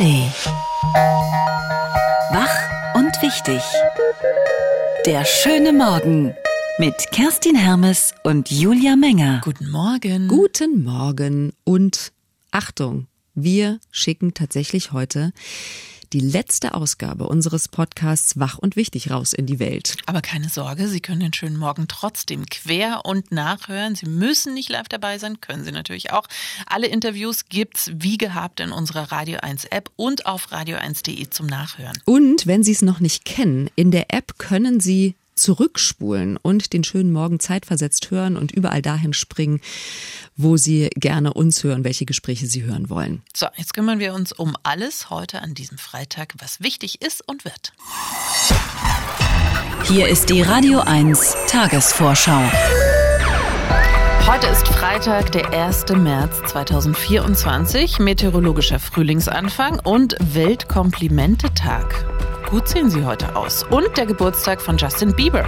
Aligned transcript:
ARD. 0.00 0.32
Wach 2.32 2.94
und 2.94 3.20
wichtig. 3.20 3.62
Der 5.04 5.26
schöne 5.26 5.74
Morgen 5.74 6.34
mit 6.78 6.94
Kerstin 7.12 7.54
Hermes 7.54 8.14
und 8.22 8.50
Julia 8.50 8.96
Menger. 8.96 9.42
Guten 9.44 9.70
Morgen. 9.70 10.28
Guten 10.28 10.84
Morgen 10.84 11.52
und 11.64 12.12
Achtung, 12.50 13.08
wir 13.34 13.78
schicken 13.90 14.32
tatsächlich 14.32 14.92
heute 14.92 15.32
die 16.12 16.20
letzte 16.20 16.74
Ausgabe 16.74 17.26
unseres 17.26 17.68
Podcasts 17.68 18.38
Wach 18.38 18.58
und 18.58 18.76
Wichtig 18.76 19.10
raus 19.10 19.32
in 19.32 19.46
die 19.46 19.58
Welt. 19.58 19.96
Aber 20.06 20.22
keine 20.22 20.48
Sorge, 20.48 20.88
Sie 20.88 21.00
können 21.00 21.20
den 21.20 21.32
schönen 21.32 21.56
Morgen 21.56 21.86
trotzdem 21.88 22.46
quer 22.46 23.02
und 23.04 23.30
nachhören. 23.30 23.94
Sie 23.94 24.06
müssen 24.06 24.54
nicht 24.54 24.68
live 24.68 24.88
dabei 24.88 25.18
sein, 25.18 25.40
können 25.40 25.64
Sie 25.64 25.72
natürlich 25.72 26.12
auch. 26.12 26.26
Alle 26.66 26.88
Interviews 26.88 27.44
gibt's 27.48 27.90
wie 27.94 28.18
gehabt 28.18 28.60
in 28.60 28.72
unserer 28.72 29.12
Radio 29.12 29.38
1 29.40 29.66
App 29.66 29.90
und 29.96 30.26
auf 30.26 30.52
radio1.de 30.52 31.30
zum 31.30 31.46
Nachhören. 31.46 31.98
Und 32.04 32.46
wenn 32.46 32.64
Sie 32.64 32.72
es 32.72 32.82
noch 32.82 33.00
nicht 33.00 33.24
kennen, 33.24 33.70
in 33.76 33.90
der 33.90 34.12
App 34.12 34.38
können 34.38 34.80
Sie 34.80 35.14
zurückspulen 35.40 36.36
und 36.36 36.72
den 36.72 36.84
schönen 36.84 37.12
Morgen 37.12 37.40
zeitversetzt 37.40 38.10
hören 38.10 38.36
und 38.36 38.52
überall 38.52 38.82
dahin 38.82 39.12
springen, 39.12 39.60
wo 40.36 40.56
Sie 40.56 40.90
gerne 40.94 41.32
uns 41.32 41.64
hören, 41.64 41.84
welche 41.84 42.04
Gespräche 42.04 42.46
Sie 42.46 42.62
hören 42.62 42.90
wollen. 42.90 43.22
So, 43.34 43.46
jetzt 43.56 43.74
kümmern 43.74 43.98
wir 43.98 44.14
uns 44.14 44.32
um 44.32 44.54
alles 44.62 45.10
heute 45.10 45.42
an 45.42 45.54
diesem 45.54 45.78
Freitag, 45.78 46.34
was 46.38 46.60
wichtig 46.60 47.02
ist 47.02 47.26
und 47.26 47.44
wird. 47.44 47.72
Hier 49.84 50.08
ist 50.08 50.30
die 50.30 50.42
Radio 50.42 50.80
1 50.80 51.34
Tagesvorschau. 51.48 52.50
Heute 54.32 54.46
ist 54.46 54.68
Freitag, 54.68 55.32
der 55.32 55.52
1. 55.52 55.86
März 55.88 56.40
2024, 56.52 57.98
meteorologischer 57.98 58.78
Frühlingsanfang 58.78 59.80
und 59.82 60.14
Weltkomplimente-Tag. 60.20 62.46
Gut 62.48 62.68
sehen 62.68 62.90
Sie 62.90 63.04
heute 63.04 63.34
aus. 63.34 63.64
Und 63.64 63.96
der 63.96 64.06
Geburtstag 64.06 64.60
von 64.60 64.76
Justin 64.76 65.16
Bieber. 65.16 65.44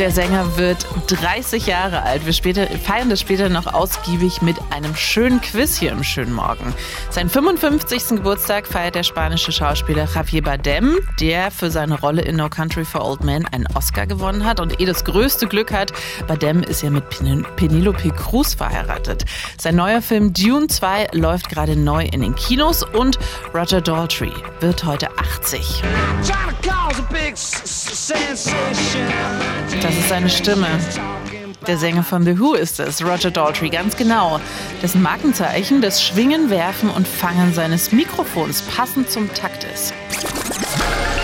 Der 0.00 0.10
Sänger 0.10 0.56
wird 0.56 0.86
30 1.08 1.66
Jahre 1.66 2.02
alt. 2.04 2.24
Wir 2.24 2.32
später, 2.32 2.66
feiern 2.66 3.10
das 3.10 3.20
später 3.20 3.50
noch 3.50 3.66
ausgiebig 3.66 4.40
mit 4.40 4.56
einem 4.70 4.96
schönen 4.96 5.42
Quiz 5.42 5.76
hier 5.76 5.92
im 5.92 6.02
schönen 6.02 6.32
Morgen. 6.32 6.72
Seinen 7.10 7.28
55. 7.28 8.16
Geburtstag 8.16 8.66
feiert 8.66 8.94
der 8.94 9.02
spanische 9.02 9.52
Schauspieler 9.52 10.08
Javier 10.14 10.40
Bardem, 10.40 10.96
der 11.20 11.50
für 11.50 11.70
seine 11.70 12.00
Rolle 12.00 12.22
in 12.22 12.36
No 12.36 12.48
Country 12.48 12.86
for 12.86 13.04
Old 13.04 13.24
Men 13.24 13.44
einen 13.44 13.66
Oscar 13.74 14.06
gewonnen 14.06 14.46
hat 14.46 14.58
und 14.58 14.80
eh 14.80 14.86
das 14.86 15.04
größte 15.04 15.46
Glück 15.46 15.70
hat. 15.70 15.92
Bardem 16.26 16.62
ist 16.62 16.82
ja 16.82 16.88
mit 16.88 17.10
Pen 17.10 17.44
Penelope 17.56 18.08
Cruz 18.12 18.54
verheiratet. 18.54 19.26
Sein 19.58 19.76
neuer 19.76 20.00
Film 20.00 20.32
Dune 20.32 20.68
2 20.68 21.08
läuft 21.12 21.50
gerade 21.50 21.76
neu 21.76 22.06
in 22.10 22.22
den 22.22 22.34
Kinos 22.36 22.82
und 22.82 23.18
Roger 23.52 23.82
Daltrey 23.82 24.32
wird 24.60 24.82
heute 24.82 25.10
80. 25.18 25.82
Das 29.82 29.89
ist 29.98 30.08
seine 30.08 30.30
Stimme. 30.30 30.66
Der 31.66 31.76
Sänger 31.76 32.02
von 32.02 32.24
The 32.24 32.38
Who 32.38 32.54
ist 32.54 32.80
es, 32.80 33.04
Roger 33.04 33.30
Daltrey, 33.30 33.68
ganz 33.68 33.96
genau. 33.96 34.40
Dessen 34.82 35.02
Markenzeichen 35.02 35.80
das 35.80 36.02
Schwingen, 36.02 36.50
Werfen 36.50 36.90
und 36.90 37.06
Fangen 37.06 37.52
seines 37.52 37.92
Mikrofons 37.92 38.62
passend 38.62 39.10
zum 39.10 39.32
Takt 39.34 39.64
ist. 39.64 39.92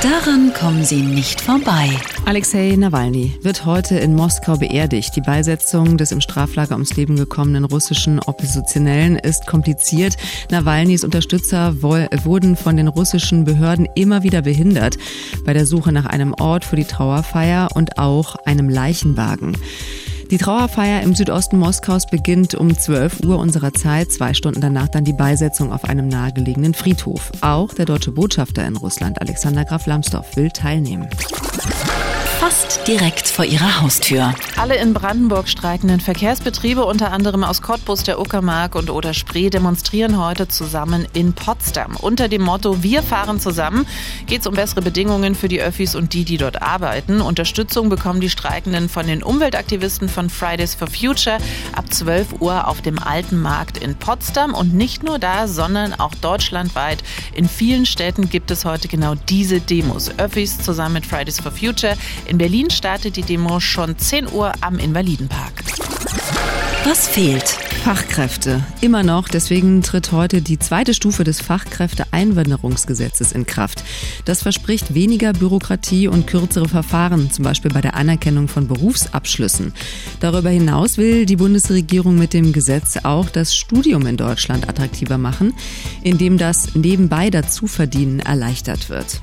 Daran 0.08 0.52
kommen 0.52 0.84
Sie 0.84 1.02
nicht 1.02 1.40
vorbei. 1.40 1.90
Alexei 2.26 2.76
Nawalny 2.76 3.34
wird 3.42 3.66
heute 3.66 3.98
in 3.98 4.14
Moskau 4.14 4.56
beerdigt. 4.56 5.16
Die 5.16 5.20
Beisetzung 5.20 5.98
des 5.98 6.12
im 6.12 6.20
Straflager 6.20 6.74
ums 6.74 6.94
Leben 6.94 7.16
gekommenen 7.16 7.64
russischen 7.64 8.20
Oppositionellen 8.20 9.16
ist 9.16 9.48
kompliziert. 9.48 10.16
Nawalnys 10.48 11.02
Unterstützer 11.02 11.82
wurden 11.82 12.54
von 12.54 12.76
den 12.76 12.86
russischen 12.86 13.42
Behörden 13.44 13.88
immer 13.96 14.22
wieder 14.22 14.42
behindert 14.42 14.96
bei 15.44 15.52
der 15.52 15.66
Suche 15.66 15.90
nach 15.90 16.06
einem 16.06 16.34
Ort 16.34 16.64
für 16.64 16.76
die 16.76 16.84
Trauerfeier 16.84 17.70
und 17.74 17.98
auch 17.98 18.36
einem 18.44 18.68
Leichenwagen. 18.68 19.56
Die 20.30 20.38
Trauerfeier 20.38 21.02
im 21.02 21.14
Südosten 21.14 21.56
Moskaus 21.56 22.06
beginnt 22.06 22.56
um 22.56 22.76
12 22.76 23.20
Uhr 23.24 23.38
unserer 23.38 23.72
Zeit, 23.72 24.10
zwei 24.10 24.34
Stunden 24.34 24.60
danach 24.60 24.88
dann 24.88 25.04
die 25.04 25.12
Beisetzung 25.12 25.72
auf 25.72 25.84
einem 25.84 26.08
nahegelegenen 26.08 26.74
Friedhof. 26.74 27.30
Auch 27.42 27.72
der 27.72 27.84
deutsche 27.84 28.10
Botschafter 28.10 28.66
in 28.66 28.76
Russland, 28.76 29.20
Alexander 29.20 29.64
Graf 29.64 29.86
Lambsdorff, 29.86 30.34
will 30.36 30.50
teilnehmen 30.50 31.08
fast 32.38 32.86
direkt 32.86 33.28
vor 33.28 33.46
ihrer 33.46 33.80
Haustür. 33.80 34.34
Alle 34.56 34.76
in 34.76 34.92
Brandenburg 34.92 35.48
streikenden 35.48 36.00
Verkehrsbetriebe, 36.00 36.84
unter 36.84 37.10
anderem 37.10 37.42
aus 37.42 37.62
Cottbus, 37.62 38.02
der 38.02 38.20
Uckermark 38.20 38.74
und 38.74 38.90
Oder 38.90 39.14
Spree, 39.14 39.48
demonstrieren 39.48 40.18
heute 40.22 40.46
zusammen 40.46 41.06
in 41.14 41.32
Potsdam. 41.32 41.96
Unter 41.96 42.28
dem 42.28 42.42
Motto 42.42 42.82
Wir 42.82 43.02
fahren 43.02 43.40
zusammen 43.40 43.86
geht 44.26 44.42
es 44.42 44.46
um 44.46 44.54
bessere 44.54 44.82
Bedingungen 44.82 45.34
für 45.34 45.48
die 45.48 45.62
Öffis 45.62 45.94
und 45.94 46.12
die, 46.12 46.24
die 46.24 46.36
dort 46.36 46.60
arbeiten. 46.60 47.22
Unterstützung 47.22 47.88
bekommen 47.88 48.20
die 48.20 48.28
Streikenden 48.28 48.90
von 48.90 49.06
den 49.06 49.22
Umweltaktivisten 49.22 50.10
von 50.10 50.28
Fridays 50.28 50.74
for 50.74 50.88
Future 50.88 51.38
ab 51.74 51.92
12 51.92 52.40
Uhr 52.40 52.68
auf 52.68 52.82
dem 52.82 52.98
Alten 52.98 53.40
Markt 53.40 53.78
in 53.78 53.94
Potsdam. 53.94 54.52
Und 54.52 54.74
nicht 54.74 55.02
nur 55.02 55.18
da, 55.18 55.48
sondern 55.48 55.94
auch 55.94 56.14
deutschlandweit. 56.14 57.02
In 57.34 57.48
vielen 57.48 57.86
Städten 57.86 58.28
gibt 58.28 58.50
es 58.50 58.66
heute 58.66 58.88
genau 58.88 59.14
diese 59.14 59.60
Demos. 59.60 60.10
Öffis 60.18 60.58
zusammen 60.58 60.94
mit 60.94 61.06
Fridays 61.06 61.40
for 61.40 61.50
Future. 61.50 61.96
In 62.28 62.38
Berlin 62.38 62.70
startet 62.70 63.16
die 63.16 63.22
Demo 63.22 63.60
schon 63.60 63.96
10 63.96 64.32
Uhr 64.32 64.52
am 64.60 64.78
Invalidenpark. 64.78 65.52
Was 66.84 67.08
fehlt? 67.08 67.56
Fachkräfte. 67.84 68.64
Immer 68.80 69.04
noch. 69.04 69.28
Deswegen 69.28 69.82
tritt 69.82 70.10
heute 70.10 70.42
die 70.42 70.58
zweite 70.58 70.92
Stufe 70.92 71.22
des 71.22 71.40
Fachkräfteeinwanderungsgesetzes 71.40 73.30
in 73.30 73.46
Kraft. 73.46 73.84
Das 74.24 74.42
verspricht 74.42 74.92
weniger 74.94 75.32
Bürokratie 75.32 76.08
und 76.08 76.26
kürzere 76.26 76.68
Verfahren, 76.68 77.30
zum 77.30 77.44
Beispiel 77.44 77.70
bei 77.70 77.80
der 77.80 77.94
Anerkennung 77.94 78.48
von 78.48 78.66
Berufsabschlüssen. 78.66 79.72
Darüber 80.18 80.50
hinaus 80.50 80.98
will 80.98 81.26
die 81.26 81.36
Bundesregierung 81.36 82.18
mit 82.18 82.32
dem 82.32 82.52
Gesetz 82.52 82.96
auch 83.04 83.30
das 83.30 83.54
Studium 83.54 84.04
in 84.06 84.16
Deutschland 84.16 84.68
attraktiver 84.68 85.18
machen, 85.18 85.54
indem 86.02 86.38
das 86.38 86.74
nebenbei 86.74 87.30
dazuverdienen 87.30 88.18
erleichtert 88.18 88.90
wird. 88.90 89.20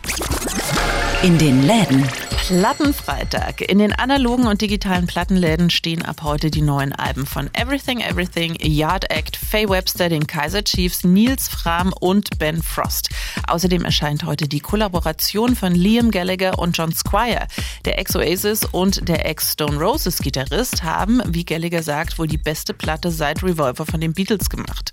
In 1.23 1.38
den 1.38 1.66
Läden. 1.66 2.06
Plattenfreitag. 2.47 3.61
In 3.61 3.79
den 3.79 3.94
analogen 3.94 4.45
und 4.45 4.59
digitalen 4.59 5.07
Plattenläden 5.07 5.69
stehen 5.69 6.01
ab 6.01 6.22
heute 6.22 6.51
die 6.51 6.61
neuen 6.61 6.91
Alben 6.91 7.25
von 7.25 7.50
Everything 7.53 8.01
Everything, 8.01 8.57
Yard 8.59 9.09
Act, 9.09 9.38
Faye 9.38 9.69
Webster, 9.69 10.09
den 10.09 10.28
Kaiser 10.28 10.66
Chiefs, 10.66 11.06
Nils 11.06 11.47
Fram 11.47 11.94
und 11.97 12.38
Ben 12.39 12.62
Frost. 12.62 13.07
Außerdem 13.47 13.85
erscheint 13.85 14.25
heute 14.25 14.50
die 14.50 14.59
Kollaboration 14.59 15.56
von 15.56 15.73
Liam 15.73 16.12
Gallagher 16.12 16.59
und 16.59 16.78
John 16.78 16.91
Squire. 16.91 17.47
Der 17.85 17.97
Ex-Oasis 18.00 18.66
und 18.66 19.07
der 19.07 19.25
Ex-Stone 19.25 19.78
Roses 19.78 20.17
Gitarrist 20.17 20.83
haben, 20.83 21.22
wie 21.28 21.45
Gallagher 21.45 21.83
sagt, 21.83 22.19
wohl 22.19 22.28
die 22.28 22.38
beste 22.38 22.73
Platte 22.73 23.12
seit 23.12 23.41
Revolver 23.41 23.85
von 23.85 24.01
den 24.01 24.12
Beatles 24.12 24.50
gemacht. 24.50 24.91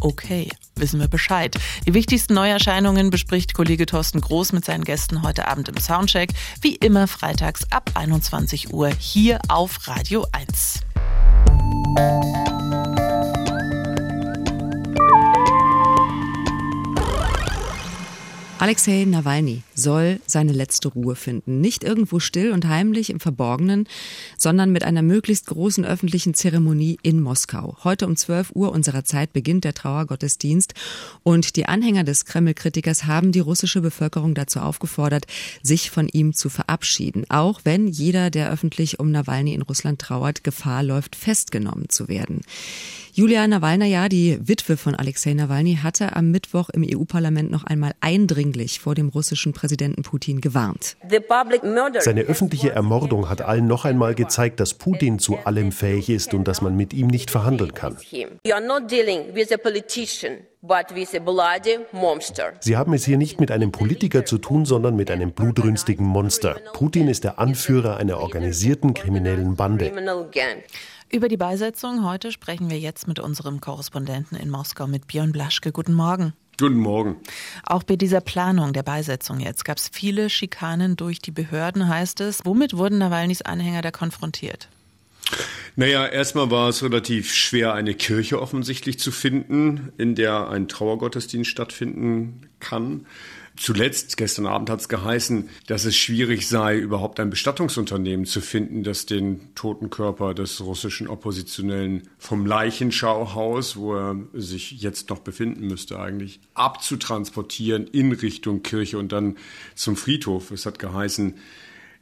Okay, 0.00 0.50
wissen 0.76 1.00
wir 1.00 1.08
Bescheid. 1.08 1.56
Die 1.86 1.94
wichtigsten 1.94 2.34
Neuerscheinungen 2.34 3.10
bespricht 3.10 3.54
Kollege 3.54 3.86
Thorsten 3.86 4.20
Groß 4.20 4.52
mit 4.52 4.64
seinen 4.64 4.84
Gästen 4.84 5.22
heute 5.22 5.48
Abend 5.48 5.68
im 5.68 5.78
Soundcheck. 5.78 6.30
Wie 6.60 6.74
immer 6.76 7.06
freitags 7.08 7.70
ab 7.70 7.90
21 7.94 8.72
Uhr 8.72 8.90
hier 8.98 9.38
auf 9.48 9.86
Radio 9.88 10.26
1. 10.32 10.80
Alexei 18.64 19.04
Nawalny 19.04 19.62
soll 19.74 20.20
seine 20.26 20.52
letzte 20.52 20.88
Ruhe 20.88 21.16
finden. 21.16 21.60
Nicht 21.60 21.84
irgendwo 21.84 22.18
still 22.18 22.50
und 22.50 22.66
heimlich 22.66 23.10
im 23.10 23.20
Verborgenen, 23.20 23.86
sondern 24.38 24.72
mit 24.72 24.84
einer 24.84 25.02
möglichst 25.02 25.48
großen 25.48 25.84
öffentlichen 25.84 26.32
Zeremonie 26.32 26.96
in 27.02 27.20
Moskau. 27.20 27.76
Heute 27.84 28.06
um 28.06 28.16
12 28.16 28.52
Uhr 28.54 28.72
unserer 28.72 29.04
Zeit 29.04 29.34
beginnt 29.34 29.64
der 29.64 29.74
Trauergottesdienst 29.74 30.72
und 31.22 31.56
die 31.56 31.66
Anhänger 31.66 32.04
des 32.04 32.24
Kreml-Kritikers 32.24 33.04
haben 33.04 33.32
die 33.32 33.40
russische 33.40 33.82
Bevölkerung 33.82 34.34
dazu 34.34 34.60
aufgefordert, 34.60 35.26
sich 35.62 35.90
von 35.90 36.08
ihm 36.08 36.32
zu 36.32 36.48
verabschieden. 36.48 37.26
Auch 37.28 37.60
wenn 37.64 37.86
jeder, 37.86 38.30
der 38.30 38.50
öffentlich 38.50 38.98
um 38.98 39.10
Nawalny 39.10 39.52
in 39.52 39.60
Russland 39.60 40.00
trauert, 40.00 40.42
Gefahr 40.42 40.82
läuft, 40.82 41.16
festgenommen 41.16 41.90
zu 41.90 42.08
werden. 42.08 42.40
Julia 43.12 43.46
Nawalnaja, 43.46 44.08
die 44.08 44.38
Witwe 44.42 44.76
von 44.76 44.96
Alexei 44.96 45.34
Nawalny, 45.34 45.78
hatte 45.82 46.16
am 46.16 46.32
Mittwoch 46.32 46.70
im 46.70 46.84
EU-Parlament 46.84 47.48
noch 47.48 47.62
einmal 47.62 47.94
eindringlich 48.00 48.53
vor 48.80 48.94
dem 48.94 49.08
russischen 49.08 49.52
Präsidenten 49.52 50.02
Putin 50.02 50.40
gewarnt. 50.40 50.96
Seine 52.00 52.22
öffentliche 52.22 52.70
Ermordung 52.70 53.28
hat 53.28 53.42
allen 53.42 53.66
noch 53.66 53.84
einmal 53.84 54.14
gezeigt, 54.14 54.60
dass 54.60 54.74
Putin 54.74 55.18
zu 55.18 55.38
allem 55.44 55.72
fähig 55.72 56.08
ist 56.10 56.34
und 56.34 56.46
dass 56.48 56.62
man 56.62 56.76
mit 56.76 56.92
ihm 56.92 57.08
nicht 57.08 57.30
verhandeln 57.30 57.74
kann. 57.74 57.96
Sie 62.60 62.76
haben 62.76 62.92
es 62.94 63.04
hier 63.04 63.18
nicht 63.18 63.40
mit 63.40 63.50
einem 63.50 63.72
Politiker 63.72 64.24
zu 64.24 64.38
tun, 64.38 64.64
sondern 64.64 64.96
mit 64.96 65.10
einem 65.10 65.32
blutrünstigen 65.32 66.06
Monster. 66.06 66.56
Putin 66.72 67.08
ist 67.08 67.24
der 67.24 67.38
Anführer 67.38 67.96
einer 67.96 68.18
organisierten 68.18 68.94
kriminellen 68.94 69.56
Bande. 69.56 69.92
Über 71.10 71.28
die 71.28 71.36
Beisetzung 71.36 72.04
heute 72.04 72.32
sprechen 72.32 72.70
wir 72.70 72.78
jetzt 72.78 73.06
mit 73.06 73.20
unserem 73.20 73.60
Korrespondenten 73.60 74.36
in 74.36 74.50
Moskau, 74.50 74.86
mit 74.86 75.06
Björn 75.06 75.32
Blaschke. 75.32 75.70
Guten 75.70 75.94
Morgen. 75.94 76.32
Guten 76.58 76.78
Morgen. 76.78 77.16
Auch 77.64 77.82
bei 77.82 77.96
dieser 77.96 78.20
Planung 78.20 78.72
der 78.72 78.84
Beisetzung 78.84 79.40
jetzt 79.40 79.64
gab 79.64 79.78
es 79.78 79.90
viele 79.92 80.30
Schikanen 80.30 80.96
durch 80.96 81.18
die 81.18 81.32
Behörden, 81.32 81.88
heißt 81.88 82.20
es. 82.20 82.44
Womit 82.44 82.76
wurden 82.76 82.98
Nawalnys 82.98 83.42
Anhänger 83.42 83.82
da 83.82 83.90
konfrontiert? 83.90 84.68
Naja, 85.74 86.06
erstmal 86.06 86.52
war 86.52 86.68
es 86.68 86.84
relativ 86.84 87.34
schwer, 87.34 87.74
eine 87.74 87.94
Kirche 87.94 88.40
offensichtlich 88.40 89.00
zu 89.00 89.10
finden, 89.10 89.92
in 89.98 90.14
der 90.14 90.48
ein 90.48 90.68
Trauergottesdienst 90.68 91.50
stattfinden 91.50 92.48
kann. 92.60 93.06
Zuletzt, 93.56 94.16
gestern 94.16 94.46
Abend 94.46 94.68
hat 94.68 94.80
es 94.80 94.88
geheißen, 94.88 95.48
dass 95.68 95.84
es 95.84 95.96
schwierig 95.96 96.48
sei, 96.48 96.76
überhaupt 96.76 97.20
ein 97.20 97.30
Bestattungsunternehmen 97.30 98.26
zu 98.26 98.40
finden, 98.40 98.82
das 98.82 99.06
den 99.06 99.54
toten 99.54 99.90
Körper 99.90 100.34
des 100.34 100.60
russischen 100.60 101.06
Oppositionellen 101.06 102.08
vom 102.18 102.46
Leichenschauhaus, 102.46 103.76
wo 103.76 103.94
er 103.94 104.16
sich 104.32 104.72
jetzt 104.82 105.08
noch 105.10 105.20
befinden 105.20 105.68
müsste 105.68 106.00
eigentlich, 106.00 106.40
abzutransportieren 106.54 107.86
in 107.86 108.12
Richtung 108.12 108.64
Kirche 108.64 108.98
und 108.98 109.12
dann 109.12 109.36
zum 109.76 109.94
Friedhof. 109.94 110.50
Es 110.50 110.66
hat 110.66 110.80
geheißen, 110.80 111.34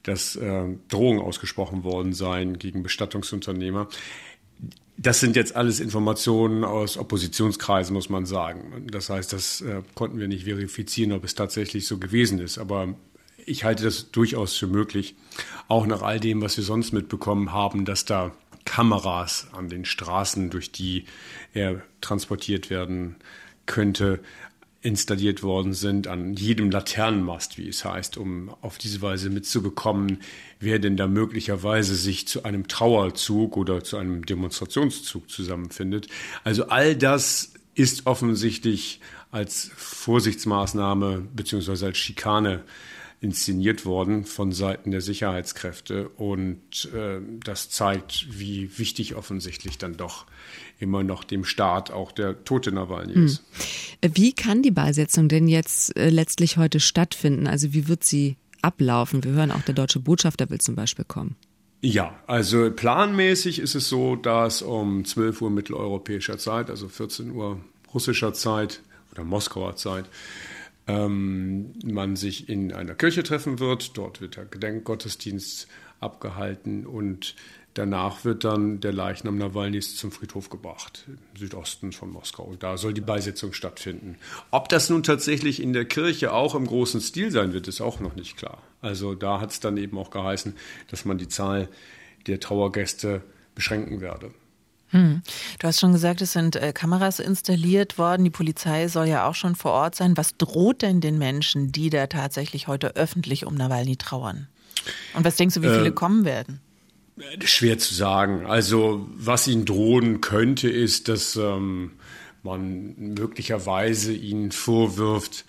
dass 0.04 0.36
äh, 0.36 0.64
Drohungen 0.88 1.20
ausgesprochen 1.20 1.84
worden 1.84 2.14
seien 2.14 2.58
gegen 2.58 2.82
Bestattungsunternehmer. 2.82 3.88
Das 4.96 5.20
sind 5.20 5.34
jetzt 5.34 5.56
alles 5.56 5.80
Informationen 5.80 6.64
aus 6.64 6.96
Oppositionskreisen, 6.96 7.92
muss 7.92 8.08
man 8.08 8.24
sagen. 8.24 8.86
Das 8.90 9.10
heißt, 9.10 9.32
das 9.32 9.60
äh, 9.62 9.82
konnten 9.94 10.18
wir 10.18 10.28
nicht 10.28 10.44
verifizieren, 10.44 11.12
ob 11.12 11.24
es 11.24 11.34
tatsächlich 11.34 11.86
so 11.86 11.98
gewesen 11.98 12.38
ist. 12.38 12.58
Aber 12.58 12.94
ich 13.44 13.64
halte 13.64 13.84
das 13.84 14.12
durchaus 14.12 14.56
für 14.56 14.68
möglich, 14.68 15.16
auch 15.66 15.86
nach 15.86 16.02
all 16.02 16.20
dem, 16.20 16.40
was 16.42 16.56
wir 16.56 16.64
sonst 16.64 16.92
mitbekommen 16.92 17.52
haben, 17.52 17.84
dass 17.84 18.04
da 18.04 18.32
Kameras 18.64 19.48
an 19.52 19.68
den 19.68 19.84
Straßen, 19.84 20.50
durch 20.50 20.70
die 20.70 21.06
er 21.52 21.82
transportiert 22.00 22.70
werden 22.70 23.16
könnte, 23.66 24.20
installiert 24.82 25.44
worden 25.44 25.72
sind, 25.72 26.08
an 26.08 26.34
jedem 26.34 26.70
Laternenmast, 26.70 27.56
wie 27.56 27.68
es 27.68 27.84
heißt, 27.84 28.18
um 28.18 28.50
auf 28.60 28.78
diese 28.78 29.00
Weise 29.00 29.30
mitzubekommen, 29.30 30.18
wer 30.58 30.80
denn 30.80 30.96
da 30.96 31.06
möglicherweise 31.06 31.94
sich 31.94 32.26
zu 32.26 32.42
einem 32.42 32.66
Trauerzug 32.66 33.56
oder 33.56 33.84
zu 33.84 33.96
einem 33.96 34.26
Demonstrationszug 34.26 35.30
zusammenfindet. 35.30 36.08
Also 36.42 36.66
all 36.68 36.96
das 36.96 37.54
ist 37.74 38.06
offensichtlich 38.06 39.00
als 39.30 39.70
Vorsichtsmaßnahme 39.76 41.28
beziehungsweise 41.34 41.86
als 41.86 41.98
Schikane 41.98 42.64
inszeniert 43.22 43.86
worden 43.86 44.24
von 44.24 44.50
Seiten 44.50 44.90
der 44.90 45.00
Sicherheitskräfte. 45.00 46.08
Und 46.08 46.90
äh, 46.92 47.20
das 47.44 47.70
zeigt, 47.70 48.26
wie 48.36 48.78
wichtig 48.78 49.14
offensichtlich 49.14 49.78
dann 49.78 49.96
doch 49.96 50.26
immer 50.82 51.02
noch 51.04 51.24
dem 51.24 51.44
Staat 51.44 51.90
auch 51.90 52.12
der 52.12 52.44
tote 52.44 52.72
Nawalny 52.72 53.14
hm. 53.14 53.24
ist. 53.24 53.44
Wie 54.02 54.32
kann 54.32 54.62
die 54.62 54.70
Beisetzung 54.70 55.28
denn 55.28 55.48
jetzt 55.48 55.96
äh, 55.96 56.10
letztlich 56.10 56.56
heute 56.56 56.80
stattfinden? 56.80 57.46
Also 57.46 57.72
wie 57.72 57.88
wird 57.88 58.04
sie 58.04 58.36
ablaufen? 58.60 59.24
Wir 59.24 59.32
hören 59.32 59.52
auch, 59.52 59.62
der 59.62 59.74
deutsche 59.74 60.00
Botschafter 60.00 60.50
will 60.50 60.60
zum 60.60 60.74
Beispiel 60.74 61.04
kommen. 61.04 61.36
Ja, 61.80 62.14
also 62.26 62.70
planmäßig 62.70 63.58
ist 63.58 63.74
es 63.74 63.88
so, 63.88 64.16
dass 64.16 64.62
um 64.62 65.04
12 65.04 65.42
Uhr 65.42 65.50
mitteleuropäischer 65.50 66.38
Zeit, 66.38 66.70
also 66.70 66.88
14 66.88 67.32
Uhr 67.32 67.60
russischer 67.92 68.32
Zeit 68.34 68.82
oder 69.12 69.24
Moskauer 69.24 69.76
Zeit, 69.76 70.04
ähm, 70.86 71.72
man 71.84 72.16
sich 72.16 72.48
in 72.48 72.72
einer 72.72 72.94
Kirche 72.94 73.22
treffen 73.22 73.58
wird. 73.58 73.96
Dort 73.96 74.20
wird 74.20 74.36
der 74.36 74.44
Gedenkgottesdienst 74.44 75.68
abgehalten 76.02 76.86
und 76.86 77.34
danach 77.74 78.24
wird 78.24 78.44
dann 78.44 78.80
der 78.80 78.92
Leichnam 78.92 79.38
Nawalnys 79.38 79.96
zum 79.96 80.12
Friedhof 80.12 80.50
gebracht, 80.50 81.04
im 81.06 81.38
Südosten 81.38 81.92
von 81.92 82.10
Moskau. 82.10 82.54
Da 82.58 82.76
soll 82.76 82.92
die 82.92 83.00
Beisetzung 83.00 83.52
stattfinden. 83.52 84.16
Ob 84.50 84.68
das 84.68 84.90
nun 84.90 85.02
tatsächlich 85.02 85.62
in 85.62 85.72
der 85.72 85.84
Kirche 85.84 86.32
auch 86.32 86.54
im 86.54 86.66
großen 86.66 87.00
Stil 87.00 87.30
sein 87.30 87.52
wird, 87.52 87.68
ist 87.68 87.80
auch 87.80 88.00
noch 88.00 88.14
nicht 88.14 88.36
klar. 88.36 88.58
Also 88.80 89.14
da 89.14 89.40
hat 89.40 89.50
es 89.50 89.60
dann 89.60 89.76
eben 89.76 89.96
auch 89.98 90.10
geheißen, 90.10 90.54
dass 90.90 91.04
man 91.04 91.18
die 91.18 91.28
Zahl 91.28 91.68
der 92.26 92.40
Trauergäste 92.40 93.22
beschränken 93.54 94.00
werde. 94.00 94.32
Hm. 94.92 95.22
Du 95.58 95.66
hast 95.66 95.80
schon 95.80 95.92
gesagt, 95.92 96.20
es 96.20 96.32
sind 96.32 96.54
äh, 96.56 96.72
Kameras 96.74 97.18
installiert 97.18 97.96
worden. 97.96 98.24
Die 98.24 98.30
Polizei 98.30 98.88
soll 98.88 99.06
ja 99.08 99.26
auch 99.26 99.34
schon 99.34 99.56
vor 99.56 99.72
Ort 99.72 99.94
sein. 99.94 100.18
Was 100.18 100.36
droht 100.36 100.82
denn 100.82 101.00
den 101.00 101.16
Menschen, 101.16 101.72
die 101.72 101.88
da 101.88 102.06
tatsächlich 102.08 102.68
heute 102.68 102.94
öffentlich 102.94 103.46
um 103.46 103.54
Nawalny 103.54 103.96
trauern? 103.96 104.48
Und 105.14 105.24
was 105.24 105.36
denkst 105.36 105.54
du, 105.54 105.62
wie 105.62 105.68
viele 105.68 105.88
äh, 105.88 105.92
kommen 105.92 106.24
werden? 106.24 106.60
Schwer 107.44 107.78
zu 107.78 107.94
sagen. 107.94 108.46
Also 108.46 109.08
was 109.14 109.46
ihnen 109.46 109.64
drohen 109.64 110.20
könnte, 110.20 110.68
ist, 110.68 111.08
dass 111.08 111.36
ähm, 111.36 111.92
man 112.42 112.94
möglicherweise 112.96 114.12
ihnen 114.12 114.50
vorwirft, 114.50 115.44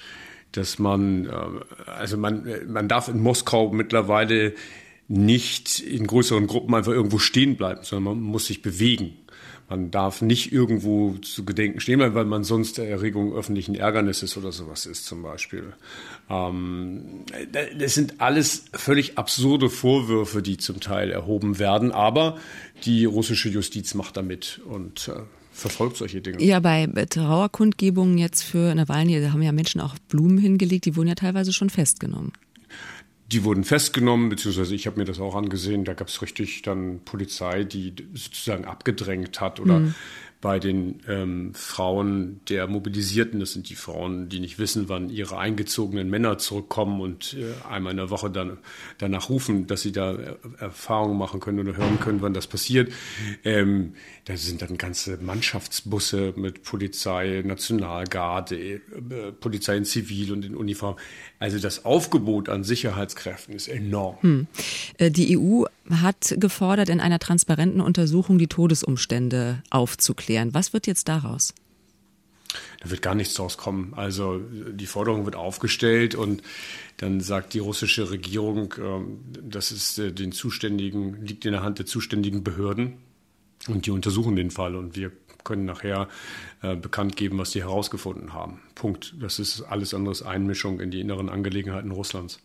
dass 0.51 0.77
man, 0.79 1.25
äh, 1.25 1.89
also 1.89 2.17
man, 2.17 2.47
man 2.67 2.87
darf 2.87 3.07
in 3.07 3.21
Moskau 3.21 3.71
mittlerweile 3.71 4.53
nicht 5.07 5.79
in 5.79 6.07
größeren 6.07 6.47
Gruppen 6.47 6.73
einfach 6.75 6.91
irgendwo 6.91 7.19
stehen 7.19 7.57
bleiben, 7.57 7.81
sondern 7.83 8.15
man 8.15 8.23
muss 8.23 8.47
sich 8.47 8.61
bewegen. 8.61 9.17
Man 9.73 9.89
darf 9.89 10.21
nicht 10.21 10.51
irgendwo 10.51 11.15
zu 11.23 11.45
Gedenken 11.45 11.79
stehen 11.79 11.97
bleiben, 11.97 12.13
weil 12.13 12.25
man 12.25 12.43
sonst 12.43 12.77
der 12.77 12.87
Erregung 12.87 13.33
öffentlichen 13.33 13.73
Ärgernisses 13.73 14.37
oder 14.37 14.51
sowas 14.51 14.85
ist 14.85 15.07
zum 15.07 15.23
Beispiel. 15.23 15.73
Ähm, 16.29 17.01
das 17.79 17.95
sind 17.95 18.21
alles 18.21 18.65
völlig 18.71 19.17
absurde 19.17 19.71
Vorwürfe, 19.71 20.43
die 20.43 20.57
zum 20.57 20.79
Teil 20.79 21.09
erhoben 21.09 21.57
werden, 21.57 21.91
aber 21.91 22.37
die 22.85 23.05
russische 23.05 23.49
Justiz 23.49 23.95
macht 23.95 24.15
damit 24.15 24.61
und 24.63 25.07
äh, 25.07 25.21
verfolgt 25.51 25.97
solche 25.97 26.21
Dinge. 26.21 26.39
Ja, 26.43 26.59
bei 26.59 26.85
Trauerkundgebungen 27.09 28.19
jetzt 28.19 28.43
für 28.43 28.75
Nawalny, 28.75 29.21
da 29.21 29.31
haben 29.31 29.41
ja 29.41 29.53
Menschen 29.53 29.81
auch 29.81 29.95
Blumen 30.07 30.37
hingelegt, 30.37 30.85
die 30.85 30.95
wurden 30.95 31.07
ja 31.07 31.15
teilweise 31.15 31.51
schon 31.51 31.71
festgenommen. 31.71 32.31
Die 33.33 33.43
wurden 33.43 33.63
festgenommen, 33.63 34.29
beziehungsweise 34.29 34.75
ich 34.75 34.85
habe 34.85 34.99
mir 34.99 35.05
das 35.05 35.19
auch 35.19 35.35
angesehen. 35.35 35.85
Da 35.85 35.95
gab 35.95 36.07
es 36.07 36.21
richtig 36.21 36.61
dann 36.61 37.01
Polizei, 37.03 37.63
die 37.63 37.95
sozusagen 38.13 38.65
abgedrängt 38.65 39.41
hat 39.41 39.59
oder 39.59 39.79
mhm 39.79 39.95
bei 40.43 40.59
den 40.59 40.99
ähm, 41.07 41.53
Frauen 41.53 42.41
der 42.49 42.67
Mobilisierten, 42.67 43.39
das 43.39 43.53
sind 43.53 43.69
die 43.69 43.75
Frauen, 43.75 44.27
die 44.27 44.41
nicht 44.41 44.59
wissen, 44.59 44.89
wann 44.89 45.09
ihre 45.09 45.37
eingezogenen 45.37 46.09
Männer 46.09 46.37
zurückkommen 46.37 46.99
und 46.99 47.37
äh, 47.39 47.65
einmal 47.65 47.91
in 47.91 47.97
der 47.97 48.09
Woche 48.09 48.29
dann 48.29 48.57
danach 48.97 49.29
rufen, 49.29 49.67
dass 49.67 49.83
sie 49.83 49.93
da 49.93 50.13
äh, 50.13 50.35
Erfahrungen 50.59 51.17
machen 51.17 51.39
können 51.39 51.59
oder 51.59 51.77
hören 51.77 51.97
können, 52.01 52.21
wann 52.21 52.33
das 52.33 52.47
passiert. 52.47 52.91
Ähm, 53.45 53.93
da 54.25 54.35
sind 54.35 54.61
dann 54.61 54.77
ganze 54.77 55.15
Mannschaftsbusse 55.15 56.33
mit 56.35 56.63
Polizei, 56.63 57.41
Nationalgarde, 57.45 58.57
äh, 58.57 58.79
Polizei 59.39 59.77
in 59.77 59.85
Zivil 59.85 60.33
und 60.33 60.43
in 60.43 60.57
Uniform. 60.57 60.97
Also 61.39 61.57
das 61.57 61.85
Aufgebot 61.85 62.49
an 62.49 62.65
Sicherheitskräften 62.65 63.55
ist 63.55 63.69
enorm. 63.69 64.17
Hm. 64.19 64.47
Äh, 64.97 65.09
die 65.09 65.39
EU 65.39 65.63
hat 65.89 66.35
gefordert, 66.37 66.89
in 66.89 66.99
einer 66.99 67.19
transparenten 67.19 67.81
Untersuchung 67.81 68.37
die 68.37 68.47
Todesumstände 68.47 69.61
aufzuklären. 69.69 70.53
Was 70.53 70.73
wird 70.73 70.87
jetzt 70.87 71.07
daraus? 71.07 71.53
Da 72.81 72.89
wird 72.89 73.01
gar 73.01 73.15
nichts 73.15 73.33
draus 73.33 73.57
kommen. 73.57 73.93
Also 73.95 74.39
die 74.39 74.85
Forderung 74.85 75.25
wird 75.25 75.35
aufgestellt 75.35 76.15
und 76.15 76.43
dann 76.97 77.21
sagt 77.21 77.53
die 77.53 77.59
russische 77.59 78.11
Regierung, 78.11 78.75
ähm, 78.77 79.19
das 79.41 79.71
ist 79.71 79.97
äh, 79.99 80.11
den 80.11 80.31
zuständigen, 80.31 81.25
liegt 81.25 81.45
in 81.45 81.53
der 81.53 81.63
Hand 81.63 81.79
der 81.79 81.85
zuständigen 81.85 82.43
Behörden 82.43 82.97
und 83.67 83.85
die 83.85 83.91
untersuchen 83.91 84.35
den 84.35 84.51
Fall 84.51 84.75
und 84.75 84.95
wir 84.95 85.11
können 85.43 85.65
nachher 85.65 86.07
äh, 86.61 86.75
bekannt 86.75 87.15
geben, 87.15 87.37
was 87.37 87.51
die 87.51 87.61
herausgefunden 87.61 88.33
haben. 88.33 88.61
Punkt. 88.75 89.15
Das 89.19 89.39
ist 89.39 89.61
alles 89.61 89.93
anderes 89.93 90.21
Einmischung 90.21 90.79
in 90.79 90.91
die 90.91 91.01
inneren 91.01 91.29
Angelegenheiten 91.29 91.91
Russlands. 91.91 92.39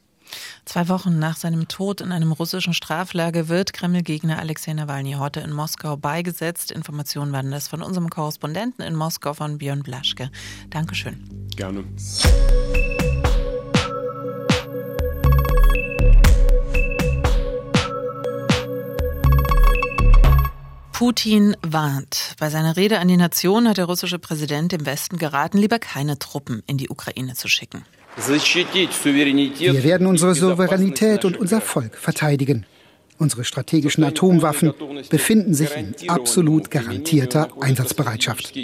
Zwei 0.65 0.89
Wochen 0.89 1.19
nach 1.19 1.37
seinem 1.37 1.69
Tod 1.69 2.01
in 2.01 2.13
einem 2.13 2.33
russischen 2.33 2.75
Straflager 2.75 3.49
wird 3.49 3.73
Kreml-Gegner 3.73 4.39
Alexei 4.39 4.73
Nawalny 4.73 5.13
heute 5.13 5.41
in 5.41 5.53
Moskau 5.53 5.97
beigesetzt. 5.97 6.71
Informationen 6.71 7.33
waren 7.33 7.51
das 7.51 7.69
von 7.69 7.83
unserem 7.83 8.11
Korrespondenten 8.11 8.85
in 8.85 8.95
Moskau 8.95 9.35
von 9.35 9.59
Björn 9.59 9.83
Blaschke. 9.83 10.31
Dankeschön. 10.71 11.49
Gerne. 11.57 11.85
Putin 20.99 21.57
warnt. 21.63 22.35
Bei 22.41 22.51
seiner 22.51 22.77
Rede 22.77 22.99
an 22.99 23.07
die 23.07 23.17
Nation 23.17 23.69
hat 23.69 23.77
der 23.77 23.85
russische 23.85 24.19
Präsident 24.19 24.73
dem 24.73 24.85
Westen 24.85 25.17
geraten, 25.17 25.57
lieber 25.57 25.79
keine 25.79 26.19
Truppen 26.19 26.65
in 26.67 26.77
die 26.77 26.89
Ukraine 26.89 27.35
zu 27.35 27.47
schicken. 27.47 27.85
Wir 28.27 29.85
werden 29.85 30.07
unsere 30.07 30.35
Souveränität 30.35 31.25
und 31.25 31.37
unser 31.37 31.61
Volk 31.61 31.97
verteidigen. 31.97 32.67
Unsere 33.19 33.45
strategischen 33.45 34.05
Atomwaffen 34.05 34.73
befinden 35.11 35.55
sich 35.55 35.71
in 35.77 35.95
absolut 36.09 36.71
garantierter 36.71 37.49
Einsatzbereitschaft. 37.61 38.55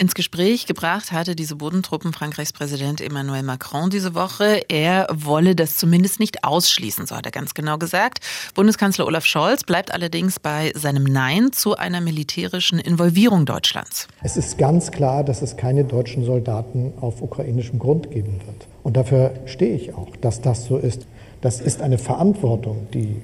Ins 0.00 0.14
Gespräch 0.14 0.64
gebracht 0.64 1.12
hatte 1.12 1.36
diese 1.36 1.56
Bodentruppen 1.56 2.14
Frankreichs 2.14 2.54
Präsident 2.54 3.02
Emmanuel 3.02 3.42
Macron 3.42 3.90
diese 3.90 4.14
Woche. 4.14 4.62
Er 4.70 5.06
wolle 5.12 5.54
das 5.54 5.76
zumindest 5.76 6.20
nicht 6.20 6.42
ausschließen, 6.42 7.04
so 7.04 7.14
hat 7.14 7.26
er 7.26 7.32
ganz 7.32 7.52
genau 7.52 7.76
gesagt. 7.76 8.20
Bundeskanzler 8.54 9.04
Olaf 9.04 9.26
Scholz 9.26 9.62
bleibt 9.62 9.92
allerdings 9.92 10.40
bei 10.40 10.72
seinem 10.74 11.04
Nein 11.04 11.52
zu 11.52 11.76
einer 11.76 12.00
militärischen 12.00 12.78
Involvierung 12.78 13.44
Deutschlands. 13.44 14.08
Es 14.22 14.38
ist 14.38 14.56
ganz 14.56 14.90
klar, 14.90 15.22
dass 15.22 15.42
es 15.42 15.58
keine 15.58 15.84
deutschen 15.84 16.24
Soldaten 16.24 16.94
auf 17.02 17.20
ukrainischem 17.20 17.78
Grund 17.78 18.10
geben 18.10 18.40
wird. 18.46 18.68
Und 18.82 18.96
dafür 18.96 19.34
stehe 19.44 19.76
ich 19.76 19.92
auch, 19.92 20.16
dass 20.22 20.40
das 20.40 20.64
so 20.64 20.78
ist. 20.78 21.06
Das 21.42 21.60
ist 21.60 21.82
eine 21.82 21.98
Verantwortung, 21.98 22.86
die 22.94 23.16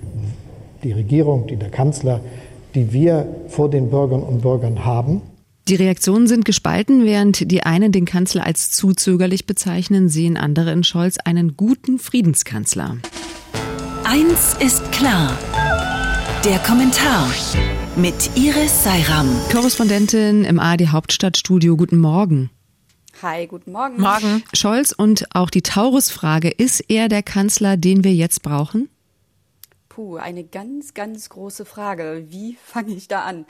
die 0.82 0.92
Regierung, 0.92 1.46
die 1.46 1.56
der 1.56 1.70
Kanzler, 1.70 2.20
die 2.74 2.92
wir 2.92 3.26
vor 3.48 3.70
den 3.70 3.88
Bürgerinnen 3.88 4.26
und 4.26 4.42
Bürgern 4.42 4.84
haben. 4.84 5.22
Die 5.68 5.74
Reaktionen 5.74 6.28
sind 6.28 6.44
gespalten, 6.44 7.04
während 7.04 7.50
die 7.50 7.64
einen 7.64 7.90
den 7.90 8.04
Kanzler 8.04 8.46
als 8.46 8.70
zu 8.70 8.92
zögerlich 8.92 9.46
bezeichnen, 9.46 10.08
sehen 10.08 10.36
andere 10.36 10.70
in 10.70 10.84
Scholz 10.84 11.18
einen 11.18 11.56
guten 11.56 11.98
Friedenskanzler. 11.98 12.98
Eins 14.04 14.54
ist 14.60 14.92
klar. 14.92 15.36
Der 16.44 16.60
Kommentar 16.60 17.28
mit 17.96 18.30
Iris 18.36 18.84
Seiram. 18.84 19.28
Korrespondentin 19.50 20.44
im 20.44 20.60
ARD 20.60 20.92
Hauptstadtstudio. 20.92 21.76
Guten 21.76 21.98
Morgen. 21.98 22.50
Hi, 23.20 23.48
guten 23.48 23.72
Morgen. 23.72 24.00
Morgen. 24.00 24.44
Scholz 24.54 24.92
und 24.92 25.34
auch 25.34 25.50
die 25.50 25.62
Taurus-Frage. 25.62 26.48
Ist 26.48 26.84
er 26.88 27.08
der 27.08 27.24
Kanzler, 27.24 27.76
den 27.76 28.04
wir 28.04 28.14
jetzt 28.14 28.42
brauchen? 28.44 28.88
Puh, 29.88 30.16
eine 30.16 30.44
ganz, 30.44 30.94
ganz 30.94 31.28
große 31.28 31.64
Frage. 31.64 32.26
Wie 32.28 32.56
fange 32.64 32.94
ich 32.94 33.08
da 33.08 33.22
an? 33.22 33.46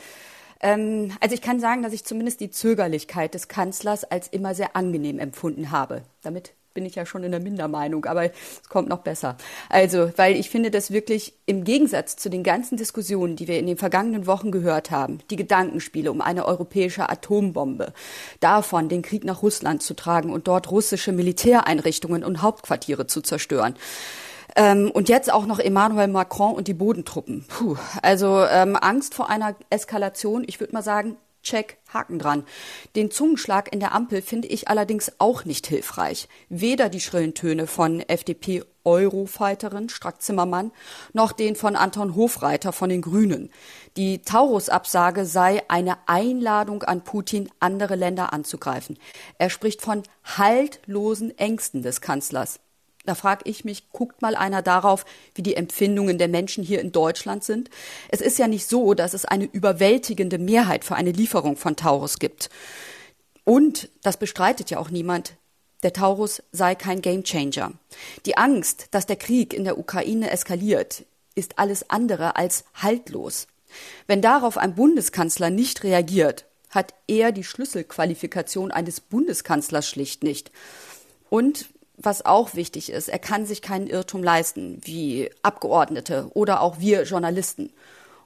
Ähm, 0.60 1.12
also 1.20 1.34
ich 1.34 1.42
kann 1.42 1.60
sagen, 1.60 1.82
dass 1.82 1.92
ich 1.92 2.04
zumindest 2.04 2.40
die 2.40 2.50
Zögerlichkeit 2.50 3.34
des 3.34 3.48
Kanzlers 3.48 4.04
als 4.04 4.28
immer 4.28 4.54
sehr 4.54 4.76
angenehm 4.76 5.18
empfunden 5.18 5.70
habe. 5.70 6.02
Damit 6.22 6.52
bin 6.76 6.84
ich 6.84 6.94
ja 6.94 7.06
schon 7.06 7.24
in 7.24 7.30
der 7.30 7.40
Mindermeinung, 7.40 8.04
aber 8.04 8.26
es 8.26 8.68
kommt 8.68 8.88
noch 8.88 8.98
besser. 8.98 9.38
Also, 9.70 10.10
weil 10.16 10.36
ich 10.36 10.50
finde, 10.50 10.70
dass 10.70 10.90
wirklich 10.90 11.32
im 11.46 11.64
Gegensatz 11.64 12.16
zu 12.16 12.28
den 12.28 12.42
ganzen 12.42 12.76
Diskussionen, 12.76 13.34
die 13.34 13.48
wir 13.48 13.58
in 13.58 13.66
den 13.66 13.78
vergangenen 13.78 14.26
Wochen 14.26 14.50
gehört 14.52 14.90
haben, 14.90 15.20
die 15.30 15.36
Gedankenspiele 15.36 16.12
um 16.12 16.20
eine 16.20 16.44
europäische 16.44 17.08
Atombombe, 17.08 17.94
davon 18.40 18.90
den 18.90 19.00
Krieg 19.00 19.24
nach 19.24 19.42
Russland 19.42 19.82
zu 19.82 19.94
tragen 19.94 20.30
und 20.30 20.48
dort 20.48 20.70
russische 20.70 21.12
Militäreinrichtungen 21.12 22.22
und 22.22 22.42
Hauptquartiere 22.42 23.06
zu 23.06 23.22
zerstören, 23.22 23.74
ähm, 24.56 24.90
und 24.90 25.08
jetzt 25.08 25.32
auch 25.32 25.46
noch 25.46 25.58
Emmanuel 25.58 26.08
Macron 26.08 26.54
und 26.54 26.68
die 26.68 26.74
Bodentruppen. 26.74 27.44
Puh, 27.46 27.76
also 28.02 28.44
ähm, 28.44 28.76
Angst 28.76 29.14
vor 29.14 29.30
einer 29.30 29.54
Eskalation, 29.70 30.44
ich 30.46 30.58
würde 30.60 30.72
mal 30.72 30.82
sagen, 30.82 31.16
check, 31.46 31.78
Haken 31.92 32.18
dran. 32.18 32.44
Den 32.96 33.10
Zungenschlag 33.10 33.72
in 33.72 33.80
der 33.80 33.92
Ampel 33.92 34.20
finde 34.20 34.48
ich 34.48 34.68
allerdings 34.68 35.12
auch 35.18 35.44
nicht 35.44 35.66
hilfreich. 35.66 36.28
Weder 36.48 36.88
die 36.88 37.00
schrillen 37.00 37.34
Töne 37.34 37.66
von 37.66 38.00
FDP 38.00 38.64
Eurofighterin 38.84 39.88
Strack-Zimmermann 39.88 40.70
noch 41.12 41.32
den 41.32 41.56
von 41.56 41.76
Anton 41.76 42.14
Hofreiter 42.14 42.72
von 42.72 42.88
den 42.88 43.02
Grünen. 43.02 43.50
Die 43.96 44.22
Taurus-Absage 44.22 45.24
sei 45.24 45.62
eine 45.68 45.96
Einladung 46.06 46.82
an 46.82 47.02
Putin, 47.02 47.50
andere 47.58 47.96
Länder 47.96 48.32
anzugreifen. 48.32 48.98
Er 49.38 49.50
spricht 49.50 49.82
von 49.82 50.02
haltlosen 50.24 51.36
Ängsten 51.36 51.82
des 51.82 52.00
Kanzlers. 52.00 52.60
Da 53.06 53.14
frage 53.14 53.48
ich 53.48 53.64
mich, 53.64 53.88
guckt 53.90 54.20
mal 54.20 54.34
einer 54.34 54.62
darauf, 54.62 55.04
wie 55.34 55.42
die 55.42 55.56
Empfindungen 55.56 56.18
der 56.18 56.28
Menschen 56.28 56.64
hier 56.64 56.80
in 56.80 56.92
Deutschland 56.92 57.44
sind? 57.44 57.70
Es 58.08 58.20
ist 58.20 58.38
ja 58.38 58.48
nicht 58.48 58.68
so, 58.68 58.94
dass 58.94 59.14
es 59.14 59.24
eine 59.24 59.44
überwältigende 59.44 60.38
Mehrheit 60.38 60.84
für 60.84 60.96
eine 60.96 61.12
Lieferung 61.12 61.56
von 61.56 61.76
Taurus 61.76 62.18
gibt. 62.18 62.50
Und, 63.44 63.88
das 64.02 64.16
bestreitet 64.16 64.70
ja 64.70 64.78
auch 64.78 64.90
niemand, 64.90 65.34
der 65.84 65.92
Taurus 65.92 66.42
sei 66.50 66.74
kein 66.74 67.00
Gamechanger. 67.00 67.72
Die 68.24 68.36
Angst, 68.36 68.88
dass 68.90 69.06
der 69.06 69.16
Krieg 69.16 69.54
in 69.54 69.62
der 69.62 69.78
Ukraine 69.78 70.30
eskaliert, 70.30 71.04
ist 71.36 71.58
alles 71.58 71.90
andere 71.90 72.34
als 72.34 72.64
haltlos. 72.74 73.46
Wenn 74.08 74.20
darauf 74.20 74.58
ein 74.58 74.74
Bundeskanzler 74.74 75.50
nicht 75.50 75.84
reagiert, 75.84 76.46
hat 76.70 76.94
er 77.06 77.30
die 77.30 77.44
Schlüsselqualifikation 77.44 78.72
eines 78.72 79.00
Bundeskanzlers 79.00 79.88
schlicht 79.88 80.24
nicht. 80.24 80.50
Und 81.30 81.68
was 81.96 82.24
auch 82.24 82.54
wichtig 82.54 82.90
ist, 82.90 83.08
er 83.08 83.18
kann 83.18 83.46
sich 83.46 83.62
keinen 83.62 83.86
Irrtum 83.86 84.22
leisten, 84.22 84.80
wie 84.84 85.30
Abgeordnete 85.42 86.30
oder 86.34 86.60
auch 86.60 86.78
wir 86.78 87.04
Journalisten. 87.04 87.72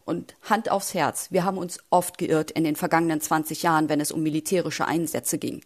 Und 0.05 0.35
Hand 0.43 0.71
aufs 0.71 0.95
Herz, 0.95 1.29
wir 1.31 1.45
haben 1.45 1.59
uns 1.59 1.79
oft 1.91 2.19
geirrt 2.19 2.51
in 2.51 2.65
den 2.65 2.75
vergangenen 2.75 3.21
20 3.21 3.63
Jahren, 3.63 3.89
wenn 3.89 4.01
es 4.01 4.11
um 4.11 4.23
militärische 4.23 4.87
Einsätze 4.87 5.39
ging. 5.39 5.63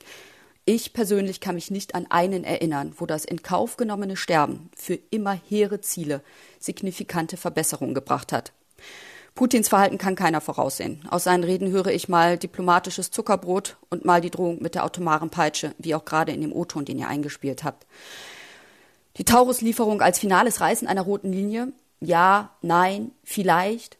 Ich 0.66 0.92
persönlich 0.92 1.40
kann 1.40 1.54
mich 1.54 1.70
nicht 1.70 1.94
an 1.94 2.06
einen 2.10 2.44
erinnern, 2.44 2.94
wo 2.96 3.06
das 3.06 3.24
in 3.24 3.42
Kauf 3.42 3.76
genommene 3.76 4.16
Sterben 4.16 4.70
für 4.76 4.98
immer 5.10 5.38
hehre 5.48 5.80
Ziele 5.80 6.22
signifikante 6.58 7.36
Verbesserungen 7.36 7.94
gebracht 7.94 8.32
hat. 8.32 8.52
Putins 9.34 9.68
Verhalten 9.68 9.98
kann 9.98 10.14
keiner 10.14 10.40
voraussehen. 10.40 11.02
Aus 11.10 11.24
seinen 11.24 11.42
Reden 11.42 11.70
höre 11.70 11.88
ich 11.88 12.08
mal 12.08 12.38
diplomatisches 12.38 13.10
Zuckerbrot 13.10 13.76
und 13.90 14.04
mal 14.04 14.20
die 14.20 14.30
Drohung 14.30 14.62
mit 14.62 14.76
der 14.76 14.84
atomaren 14.84 15.30
Peitsche, 15.30 15.74
wie 15.78 15.94
auch 15.96 16.04
gerade 16.04 16.30
in 16.30 16.40
dem 16.40 16.52
O-Ton, 16.52 16.84
den 16.84 16.98
ihr 16.98 17.08
eingespielt 17.08 17.64
habt. 17.64 17.84
Die 19.16 19.24
Taurus-Lieferung 19.24 20.02
als 20.02 20.20
finales 20.20 20.60
Reißen 20.60 20.86
einer 20.86 21.02
roten 21.02 21.32
Linie? 21.32 21.72
Ja, 22.00 22.50
nein, 22.62 23.10
vielleicht. 23.24 23.98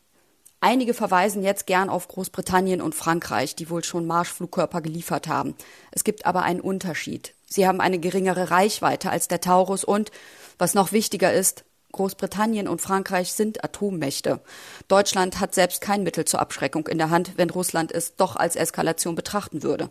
Einige 0.60 0.94
verweisen 0.94 1.42
jetzt 1.42 1.66
gern 1.66 1.90
auf 1.90 2.08
Großbritannien 2.08 2.80
und 2.80 2.94
Frankreich, 2.94 3.56
die 3.56 3.68
wohl 3.70 3.84
schon 3.84 4.06
Marschflugkörper 4.06 4.80
geliefert 4.80 5.26
haben. 5.26 5.54
Es 5.90 6.04
gibt 6.04 6.26
aber 6.26 6.42
einen 6.42 6.60
Unterschied. 6.60 7.34
Sie 7.46 7.66
haben 7.66 7.80
eine 7.80 7.98
geringere 7.98 8.50
Reichweite 8.50 9.10
als 9.10 9.28
der 9.28 9.40
Taurus 9.40 9.84
und, 9.84 10.10
was 10.58 10.74
noch 10.74 10.92
wichtiger 10.92 11.32
ist, 11.32 11.64
Großbritannien 11.94 12.68
und 12.68 12.80
Frankreich 12.80 13.32
sind 13.32 13.64
Atommächte. 13.64 14.40
Deutschland 14.88 15.40
hat 15.40 15.54
selbst 15.54 15.80
kein 15.80 16.02
Mittel 16.02 16.24
zur 16.24 16.40
Abschreckung 16.40 16.86
in 16.88 16.98
der 16.98 17.10
Hand, 17.10 17.32
wenn 17.36 17.50
Russland 17.50 17.92
es 17.92 18.16
doch 18.16 18.36
als 18.36 18.56
Eskalation 18.56 19.14
betrachten 19.14 19.62
würde. 19.62 19.88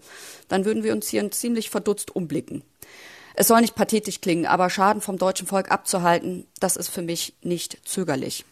Dann 0.50 0.66
würden 0.66 0.84
wir 0.84 0.94
uns 0.94 1.08
hier 1.08 1.30
ziemlich 1.32 1.70
verdutzt 1.70 2.16
umblicken. 2.16 2.62
Es 3.36 3.48
soll 3.48 3.62
nicht 3.62 3.76
pathetisch 3.76 4.22
klingen, 4.22 4.46
aber 4.46 4.70
Schaden 4.70 5.02
vom 5.02 5.18
deutschen 5.18 5.48
Volk 5.48 5.72
abzuhalten, 5.72 6.46
das 6.60 6.76
ist 6.76 6.90
für 6.90 7.02
mich 7.02 7.34
nicht 7.42 7.80
zögerlich. 7.88 8.46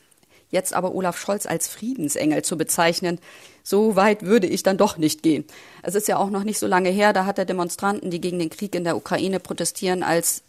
Jetzt 0.50 0.74
aber 0.74 0.96
Olaf 0.96 1.17
Scholz 1.17 1.46
als 1.46 1.67
Friedensengel 1.67 2.43
zu 2.43 2.58
bezeichnen, 2.58 3.20
so 3.63 3.96
weit 3.96 4.24
würde 4.24 4.48
ich 4.48 4.63
dann 4.63 4.77
doch 4.77 4.98
nicht 4.98 5.24
gehen. 5.24 5.46
Es 5.84 5.96
ist 5.96 6.08
ja 6.08 6.17
auch 6.17 6.29
noch 6.29 6.43
nicht 6.43 6.60
so 6.60 6.67
lange 6.67 6.89
her, 6.89 7.13
da 7.13 7.25
hat 7.25 7.38
er 7.38 7.46
Demonstranten, 7.46 8.12
die 8.12 8.22
gegen 8.22 8.39
den 8.39 8.50
Krieg 8.50 8.75
in 8.75 8.84
der 8.84 8.98
Ukraine 8.98 9.39
protestieren, 9.39 10.03
als 10.03 10.41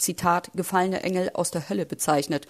Zitat, 0.00 0.50
gefallene 0.54 1.02
Engel 1.02 1.30
aus 1.34 1.50
der 1.50 1.68
Hölle 1.68 1.86
bezeichnet. 1.86 2.46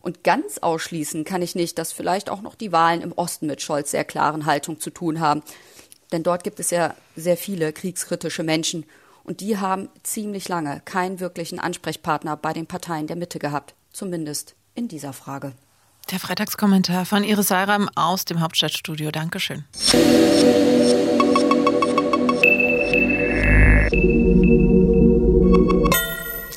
Und 0.00 0.24
ganz 0.24 0.58
ausschließen 0.58 1.24
kann 1.24 1.42
ich 1.42 1.54
nicht, 1.54 1.78
dass 1.78 1.92
vielleicht 1.92 2.30
auch 2.30 2.40
noch 2.40 2.54
die 2.54 2.72
Wahlen 2.72 3.02
im 3.02 3.12
Osten 3.12 3.46
mit 3.46 3.62
Scholz 3.62 3.90
sehr 3.90 4.04
klaren 4.04 4.46
Haltung 4.46 4.80
zu 4.80 4.90
tun 4.90 5.20
haben. 5.20 5.42
Denn 6.12 6.22
dort 6.22 6.42
gibt 6.42 6.58
es 6.58 6.70
ja 6.70 6.94
sehr 7.16 7.36
viele 7.36 7.72
kriegskritische 7.72 8.42
Menschen. 8.42 8.86
Und 9.24 9.40
die 9.40 9.58
haben 9.58 9.88
ziemlich 10.02 10.48
lange 10.48 10.80
keinen 10.84 11.20
wirklichen 11.20 11.60
Ansprechpartner 11.60 12.36
bei 12.36 12.52
den 12.52 12.66
Parteien 12.66 13.06
der 13.06 13.16
Mitte 13.16 13.38
gehabt. 13.38 13.74
Zumindest 13.92 14.54
in 14.74 14.88
dieser 14.88 15.12
Frage. 15.12 15.52
Der 16.10 16.18
Freitagskommentar 16.18 17.04
von 17.04 17.22
Iris 17.22 17.48
Seiram 17.48 17.88
aus 17.94 18.24
dem 18.24 18.40
Hauptstadtstudio. 18.40 19.10
Dankeschön. 19.10 19.64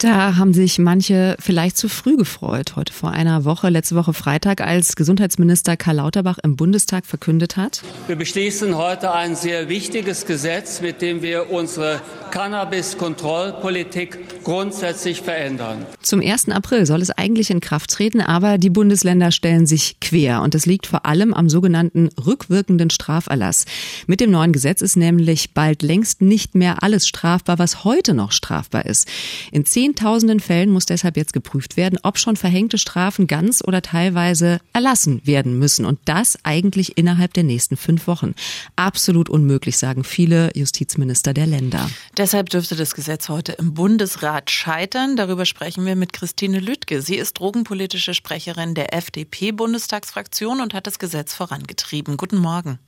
Da 0.03 0.35
haben 0.35 0.53
sich 0.53 0.79
manche 0.79 1.37
vielleicht 1.39 1.77
zu 1.77 1.87
früh 1.87 2.17
gefreut. 2.17 2.75
Heute 2.75 2.91
vor 2.91 3.11
einer 3.11 3.45
Woche, 3.45 3.69
letzte 3.69 3.95
Woche 3.95 4.11
Freitag, 4.11 4.59
als 4.59 4.97
Gesundheitsminister 4.97 5.77
Karl 5.77 5.95
Lauterbach 5.95 6.39
im 6.43 6.57
Bundestag 6.57 7.05
verkündet 7.05 7.55
hat. 7.55 7.81
Wir 8.07 8.17
beschließen 8.17 8.75
heute 8.75 9.13
ein 9.13 9.37
sehr 9.37 9.69
wichtiges 9.69 10.25
Gesetz, 10.25 10.81
mit 10.81 11.01
dem 11.01 11.21
wir 11.21 11.51
unsere 11.51 12.01
Cannabis-Kontrollpolitik 12.31 14.32
grundsätzlich 14.43 15.21
verändern. 15.21 15.85
Zum 16.01 16.21
1. 16.21 16.49
April 16.49 16.85
soll 16.85 17.01
es 17.01 17.09
eigentlich 17.09 17.49
in 17.49 17.59
Kraft 17.59 17.91
treten, 17.91 18.21
aber 18.21 18.57
die 18.57 18.69
Bundesländer 18.69 19.31
stellen 19.31 19.65
sich 19.65 19.99
quer. 20.01 20.41
Und 20.41 20.53
das 20.53 20.65
liegt 20.65 20.87
vor 20.87 21.05
allem 21.05 21.33
am 21.33 21.49
sogenannten 21.49 22.09
rückwirkenden 22.23 22.89
Straferlass. 22.89 23.65
Mit 24.07 24.19
dem 24.19 24.31
neuen 24.31 24.51
Gesetz 24.51 24.81
ist 24.81 24.97
nämlich 24.97 25.53
bald 25.53 25.81
längst 25.81 26.21
nicht 26.21 26.55
mehr 26.55 26.83
alles 26.83 27.07
strafbar, 27.07 27.59
was 27.59 27.83
heute 27.83 28.13
noch 28.13 28.31
strafbar 28.31 28.85
ist. 28.85 29.07
In 29.51 29.65
zehntausenden 29.65 30.39
Fällen 30.39 30.69
muss 30.69 30.85
deshalb 30.85 31.17
jetzt 31.17 31.33
geprüft 31.33 31.77
werden, 31.77 31.99
ob 32.03 32.17
schon 32.17 32.35
verhängte 32.35 32.77
Strafen 32.77 33.27
ganz 33.27 33.63
oder 33.65 33.81
teilweise 33.81 34.59
erlassen 34.73 35.21
werden 35.25 35.57
müssen. 35.57 35.85
Und 35.85 35.99
das 36.05 36.37
eigentlich 36.43 36.97
innerhalb 36.97 37.33
der 37.33 37.43
nächsten 37.43 37.77
fünf 37.77 38.07
Wochen. 38.07 38.35
Absolut 38.75 39.29
unmöglich, 39.29 39.77
sagen 39.77 40.03
viele 40.03 40.51
Justizminister 40.55 41.33
der 41.33 41.47
Länder. 41.47 41.89
Deshalb 42.17 42.49
dürfte 42.49 42.75
das 42.75 42.95
Gesetz 42.95 43.29
heute 43.29 43.53
im 43.53 43.73
Bundesrat 43.73 44.32
scheitern. 44.51 45.15
Darüber 45.15 45.45
sprechen 45.45 45.85
wir 45.85 45.95
mit 45.95 46.13
Christine 46.13 46.59
Lüttke. 46.59 47.01
Sie 47.01 47.15
ist 47.15 47.39
drogenpolitische 47.39 48.13
Sprecherin 48.13 48.75
der 48.75 48.93
FDP-Bundestagsfraktion 48.93 50.61
und 50.61 50.73
hat 50.73 50.87
das 50.87 50.99
Gesetz 50.99 51.33
vorangetrieben. 51.33 52.17
Guten 52.17 52.37
Morgen. 52.37 52.79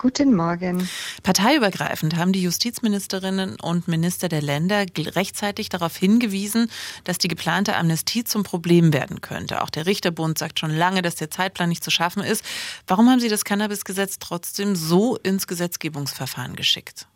Guten 0.00 0.34
Morgen. 0.34 0.88
Parteiübergreifend 1.22 2.16
haben 2.16 2.32
die 2.32 2.40
Justizministerinnen 2.42 3.60
und 3.60 3.86
Minister 3.86 4.30
der 4.30 4.40
Länder 4.40 4.86
rechtzeitig 4.96 5.68
darauf 5.68 5.94
hingewiesen, 5.94 6.70
dass 7.04 7.18
die 7.18 7.28
geplante 7.28 7.76
Amnestie 7.76 8.24
zum 8.24 8.42
Problem 8.42 8.94
werden 8.94 9.20
könnte. 9.20 9.60
Auch 9.60 9.68
der 9.68 9.84
Richterbund 9.84 10.38
sagt 10.38 10.58
schon 10.58 10.70
lange, 10.70 11.02
dass 11.02 11.16
der 11.16 11.30
Zeitplan 11.30 11.68
nicht 11.68 11.84
zu 11.84 11.90
schaffen 11.90 12.22
ist. 12.22 12.42
Warum 12.86 13.10
haben 13.10 13.20
Sie 13.20 13.28
das 13.28 13.44
Cannabisgesetz 13.44 14.18
trotzdem 14.18 14.74
so 14.74 15.16
ins 15.16 15.46
Gesetzgebungsverfahren 15.46 16.56
geschickt? 16.56 17.06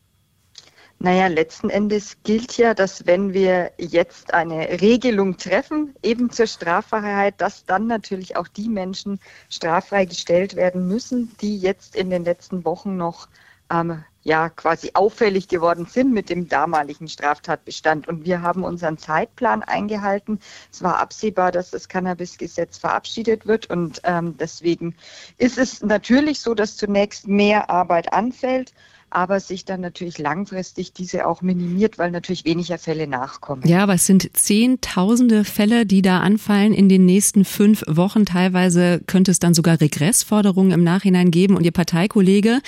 Naja, 0.99 1.27
letzten 1.27 1.71
Endes 1.71 2.17
gilt 2.23 2.57
ja, 2.57 2.73
dass 2.73 3.07
wenn 3.07 3.35
wir 3.35 3.73
jetzt 3.79 4.33
eine 4.33 4.81
Regelung 4.81 5.37
treffen, 5.37 5.95
eben 6.03 6.31
zur 6.31 6.47
Straffreiheit, 6.47 7.41
dass 7.41 7.67
dann 7.67 7.87
natürlich 7.87 8.37
auch 8.37 8.49
die 8.49 8.69
Menschen 8.69 9.21
straffrei 9.51 10.07
gestellt 10.07 10.57
werden 10.57 10.89
müssen, 10.89 11.37
die 11.41 11.59
jetzt 11.59 11.95
in 11.95 12.11
den 12.11 12.25
letzten 12.25 12.65
Wochen 12.65 12.97
noch 12.97 13.29
ähm, 13.71 14.03
ja 14.23 14.49
quasi 14.49 14.91
auffällig 14.95 15.49
geworden 15.49 15.87
sind 15.87 16.13
mit 16.13 16.31
dem 16.31 16.49
damaligen 16.49 17.09
Straftatbestand. 17.09 18.09
Und 18.09 18.25
wir 18.25 18.41
haben 18.41 18.65
unseren 18.65 18.97
Zeitplan 18.97 19.63
eingehalten. 19.63 20.41
Es 20.73 20.83
war 20.83 20.99
absehbar, 20.99 21.53
dass 21.53 21.71
das 21.71 21.89
Cannabis-Gesetz 21.89 22.79
verabschiedet 22.79 23.47
wird. 23.47 23.69
Und 23.69 24.01
ähm, 24.05 24.37
deswegen 24.39 24.97
ist 25.37 25.59
es 25.59 25.83
natürlich 25.83 26.41
so, 26.41 26.55
dass 26.55 26.77
zunächst 26.77 27.29
mehr 27.29 27.69
Arbeit 27.69 28.13
anfällt 28.13 28.73
aber 29.15 29.39
sich 29.39 29.65
dann 29.65 29.81
natürlich 29.81 30.19
langfristig 30.19 30.93
diese 30.93 31.27
auch 31.27 31.41
minimiert, 31.41 31.99
weil 31.99 32.11
natürlich 32.11 32.45
weniger 32.45 32.79
Fälle 32.79 33.07
nachkommen. 33.07 33.63
Ja, 33.67 33.85
aber 33.85 33.95
es 33.95 34.07
sind 34.07 34.29
Zehntausende 34.37 35.45
Fälle, 35.45 35.87
die 35.87 36.03
da 36.03 36.21
anfallen 36.21 36.75
in 36.75 36.89
den 36.89 37.05
nächsten 37.07 37.45
fünf 37.45 37.85
Wochen. 37.87 38.27
Teilweise 38.27 39.01
könnte 39.07 39.31
es 39.31 39.39
dann 39.39 39.55
sogar 39.55 39.81
Regressforderungen 39.81 40.73
im 40.73 40.83
Nachhinein 40.83 41.31
geben. 41.31 41.57
Und 41.57 41.65
Ihr 41.65 41.71
Parteikollege, 41.71 42.61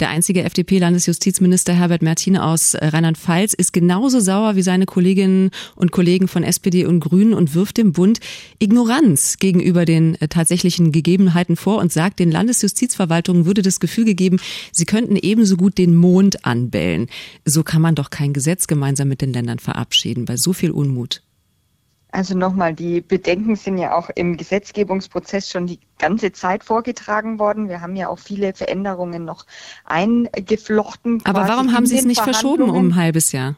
der 0.00 0.08
einzige 0.08 0.42
FDP-Landesjustizminister 0.44 1.74
Herbert 1.74 2.00
Mertine 2.00 2.44
aus 2.44 2.74
Rheinland-Pfalz, 2.74 3.52
ist 3.52 3.72
genauso 3.72 4.20
sauer 4.20 4.56
wie 4.56 4.62
seine 4.62 4.86
Kolleginnen 4.86 5.50
und 5.76 5.92
Kollegen 5.92 6.28
von 6.28 6.44
SPD 6.44 6.86
und 6.86 7.00
Grünen 7.00 7.34
und 7.34 7.54
wirft 7.54 7.76
dem 7.76 7.92
Bund 7.92 8.20
Ignoranz 8.58 9.36
gegenüber 9.38 9.84
den 9.84 10.14
äh, 10.20 10.28
tatsächlichen 10.28 10.92
Gegebenheiten 10.92 11.56
vor 11.56 11.78
und 11.78 11.92
sagt, 11.92 12.18
den 12.20 12.30
Landesjustizverwaltungen 12.30 13.44
würde 13.44 13.62
das 13.62 13.80
Gefühl 13.80 14.06
gegeben, 14.06 14.38
sie 14.72 14.86
könnten 14.86 15.16
ebenso 15.16 15.56
gut 15.56 15.76
den 15.76 15.89
den 15.90 15.96
Mond 15.96 16.44
anbellen. 16.44 17.08
So 17.44 17.62
kann 17.62 17.82
man 17.82 17.94
doch 17.94 18.10
kein 18.10 18.32
Gesetz 18.32 18.66
gemeinsam 18.66 19.08
mit 19.08 19.20
den 19.20 19.32
Ländern 19.32 19.58
verabschieden, 19.58 20.24
bei 20.24 20.36
so 20.36 20.52
viel 20.52 20.70
Unmut. 20.70 21.22
Also 22.12 22.36
nochmal, 22.36 22.74
die 22.74 23.00
Bedenken 23.00 23.54
sind 23.54 23.78
ja 23.78 23.94
auch 23.94 24.10
im 24.14 24.36
Gesetzgebungsprozess 24.36 25.48
schon 25.48 25.68
die 25.68 25.78
ganze 25.98 26.32
Zeit 26.32 26.64
vorgetragen 26.64 27.38
worden. 27.38 27.68
Wir 27.68 27.80
haben 27.80 27.94
ja 27.94 28.08
auch 28.08 28.18
viele 28.18 28.52
Veränderungen 28.52 29.24
noch 29.24 29.46
eingeflochten. 29.84 31.22
Aber 31.24 31.46
warum 31.46 31.72
haben 31.72 31.86
Sie 31.86 31.96
es 31.96 32.04
nicht 32.04 32.20
verschoben 32.20 32.68
um 32.68 32.88
ein 32.88 32.96
halbes 32.96 33.30
Jahr? 33.30 33.56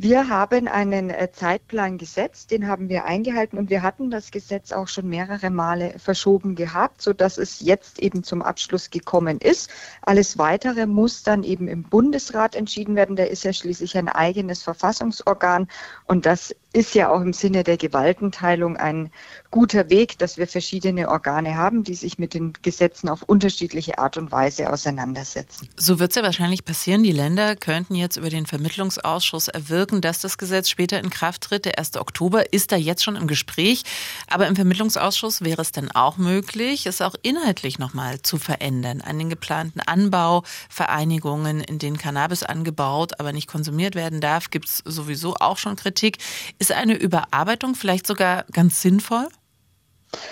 Wir 0.00 0.28
haben 0.28 0.68
einen 0.68 1.10
äh, 1.10 1.32
Zeitplan 1.32 1.98
gesetzt, 1.98 2.52
den 2.52 2.68
haben 2.68 2.88
wir 2.88 3.04
eingehalten 3.04 3.58
und 3.58 3.68
wir 3.68 3.82
hatten 3.82 4.12
das 4.12 4.30
Gesetz 4.30 4.70
auch 4.70 4.86
schon 4.86 5.08
mehrere 5.08 5.50
Male 5.50 5.98
verschoben 5.98 6.54
gehabt, 6.54 7.02
so 7.02 7.12
dass 7.12 7.36
es 7.36 7.58
jetzt 7.58 7.98
eben 7.98 8.22
zum 8.22 8.40
Abschluss 8.40 8.90
gekommen 8.90 9.40
ist. 9.40 9.68
Alles 10.02 10.38
weitere 10.38 10.86
muss 10.86 11.24
dann 11.24 11.42
eben 11.42 11.66
im 11.66 11.82
Bundesrat 11.82 12.54
entschieden 12.54 12.94
werden. 12.94 13.16
Der 13.16 13.32
ist 13.32 13.42
ja 13.42 13.52
schließlich 13.52 13.98
ein 13.98 14.08
eigenes 14.08 14.62
Verfassungsorgan 14.62 15.66
und 16.04 16.26
das 16.26 16.54
ist 16.72 16.94
ja 16.94 17.08
auch 17.08 17.20
im 17.20 17.32
Sinne 17.32 17.64
der 17.64 17.78
Gewaltenteilung 17.78 18.76
ein 18.76 19.10
guter 19.50 19.88
Weg, 19.88 20.18
dass 20.18 20.36
wir 20.36 20.46
verschiedene 20.46 21.08
Organe 21.08 21.56
haben, 21.56 21.82
die 21.82 21.94
sich 21.94 22.18
mit 22.18 22.34
den 22.34 22.52
Gesetzen 22.60 23.08
auf 23.08 23.22
unterschiedliche 23.22 23.98
Art 23.98 24.18
und 24.18 24.30
Weise 24.30 24.70
auseinandersetzen. 24.70 25.68
So 25.76 25.98
wird 25.98 26.10
es 26.10 26.16
ja 26.16 26.22
wahrscheinlich 26.22 26.66
passieren. 26.66 27.02
Die 27.02 27.12
Länder 27.12 27.56
könnten 27.56 27.94
jetzt 27.94 28.18
über 28.18 28.28
den 28.28 28.44
Vermittlungsausschuss 28.44 29.48
erwirken, 29.48 30.02
dass 30.02 30.20
das 30.20 30.36
Gesetz 30.36 30.68
später 30.68 30.98
in 30.98 31.08
Kraft 31.08 31.42
tritt. 31.42 31.64
Der 31.64 31.78
1. 31.78 31.96
Oktober 31.96 32.52
ist 32.52 32.70
da 32.70 32.76
jetzt 32.76 33.02
schon 33.02 33.16
im 33.16 33.26
Gespräch. 33.26 33.84
Aber 34.28 34.46
im 34.46 34.54
Vermittlungsausschuss 34.54 35.42
wäre 35.42 35.62
es 35.62 35.72
dann 35.72 35.90
auch 35.90 36.18
möglich, 36.18 36.84
es 36.84 37.00
auch 37.00 37.14
inhaltlich 37.22 37.78
nochmal 37.78 38.20
zu 38.20 38.36
verändern. 38.36 39.00
An 39.00 39.18
den 39.18 39.30
geplanten 39.30 39.80
Anbauvereinigungen, 39.80 41.60
in 41.60 41.78
denen 41.78 41.96
Cannabis 41.96 42.42
angebaut, 42.42 43.18
aber 43.18 43.32
nicht 43.32 43.48
konsumiert 43.48 43.94
werden 43.94 44.20
darf, 44.20 44.50
gibt 44.50 44.68
es 44.68 44.82
sowieso 44.84 45.34
auch 45.36 45.56
schon 45.56 45.76
Kritik. 45.76 46.18
Ist 46.58 46.72
eine 46.72 46.96
Überarbeitung 46.96 47.74
vielleicht 47.74 48.06
sogar 48.06 48.44
ganz 48.52 48.82
sinnvoll? 48.82 49.28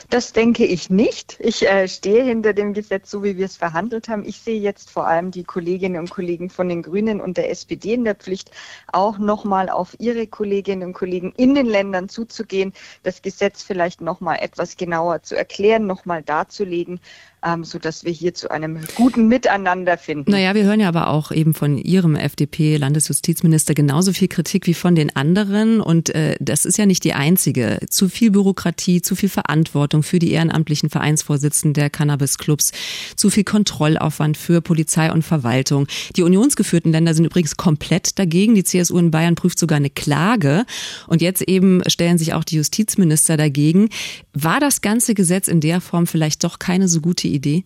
Das 0.08 0.32
denke 0.32 0.64
ich 0.64 0.88
nicht. 0.88 1.36
Ich 1.38 1.68
äh, 1.68 1.86
stehe 1.86 2.24
hinter 2.24 2.54
dem 2.54 2.72
Gesetz, 2.72 3.10
so 3.10 3.22
wie 3.22 3.36
wir 3.36 3.44
es 3.44 3.58
verhandelt 3.58 4.08
haben. 4.08 4.24
Ich 4.24 4.40
sehe 4.40 4.58
jetzt 4.58 4.90
vor 4.90 5.06
allem 5.06 5.30
die 5.30 5.44
Kolleginnen 5.44 6.00
und 6.00 6.10
Kollegen 6.10 6.48
von 6.48 6.68
den 6.68 6.82
Grünen 6.82 7.20
und 7.20 7.36
der 7.36 7.50
SPD 7.50 7.92
in 7.92 8.04
der 8.04 8.14
Pflicht, 8.14 8.50
auch 8.92 9.18
nochmal 9.18 9.68
auf 9.68 9.94
ihre 9.98 10.26
Kolleginnen 10.26 10.88
und 10.88 10.92
Kollegen 10.94 11.32
in 11.36 11.54
den 11.54 11.66
Ländern 11.66 12.08
zuzugehen, 12.08 12.72
das 13.02 13.20
Gesetz 13.20 13.62
vielleicht 13.62 14.00
nochmal 14.00 14.38
etwas 14.40 14.76
genauer 14.76 15.22
zu 15.22 15.36
erklären, 15.36 15.86
nochmal 15.86 16.22
darzulegen, 16.22 16.98
ähm, 17.44 17.64
sodass 17.64 18.04
wir 18.04 18.12
hier 18.12 18.34
zu 18.34 18.50
einem 18.50 18.80
guten 18.94 19.28
Miteinander 19.28 19.98
finden. 19.98 20.30
Naja, 20.30 20.54
wir 20.54 20.64
hören 20.64 20.80
ja 20.80 20.88
aber 20.88 21.08
auch 21.08 21.30
eben 21.30 21.54
von 21.54 21.78
Ihrem 21.78 22.16
FDP-Landesjustizminister 22.16 23.74
genauso 23.74 24.12
viel 24.12 24.28
Kritik 24.28 24.66
wie 24.66 24.74
von 24.74 24.94
den 24.94 25.14
anderen. 25.14 25.80
Und 25.80 26.14
äh, 26.14 26.36
das 26.40 26.64
ist 26.64 26.78
ja 26.78 26.86
nicht 26.86 27.04
die 27.04 27.12
einzige. 27.12 27.78
Zu 27.90 28.08
viel 28.08 28.30
Bürokratie, 28.30 29.02
zu 29.02 29.14
viel 29.14 29.28
Verantwortung 29.28 30.02
für 30.02 30.18
die 30.18 30.32
ehrenamtlichen 30.32 30.90
Vereinsvorsitzenden 30.90 31.74
der 31.74 31.90
Cannabis-Clubs, 31.90 32.72
zu 33.16 33.30
viel 33.30 33.44
Kontrollaufwand 33.44 34.36
für 34.36 34.60
Polizei 34.60 35.12
und 35.12 35.22
Verwaltung. 35.22 35.86
Die 36.16 36.22
unionsgeführten 36.22 36.90
Länder 36.90 37.14
sind 37.14 37.26
übrigens 37.26 37.56
komplett 37.56 38.18
dagegen. 38.18 38.54
Die 38.54 38.64
CSU 38.64 38.98
in 38.98 39.10
Bayern 39.10 39.34
prüft 39.34 39.58
sogar 39.58 39.76
eine 39.76 39.90
Klage. 39.90 40.64
Und 41.06 41.22
jetzt 41.22 41.42
eben 41.42 41.82
stellen 41.86 42.18
sich 42.18 42.34
auch 42.34 42.44
die 42.44 42.56
Justizminister 42.56 43.36
dagegen. 43.36 43.88
War 44.32 44.58
das 44.58 44.80
ganze 44.80 45.14
Gesetz 45.14 45.48
in 45.48 45.60
der 45.60 45.80
Form 45.80 46.06
vielleicht 46.06 46.42
doch 46.42 46.58
keine 46.58 46.88
so 46.88 47.00
gute 47.00 47.25
Idee? 47.26 47.64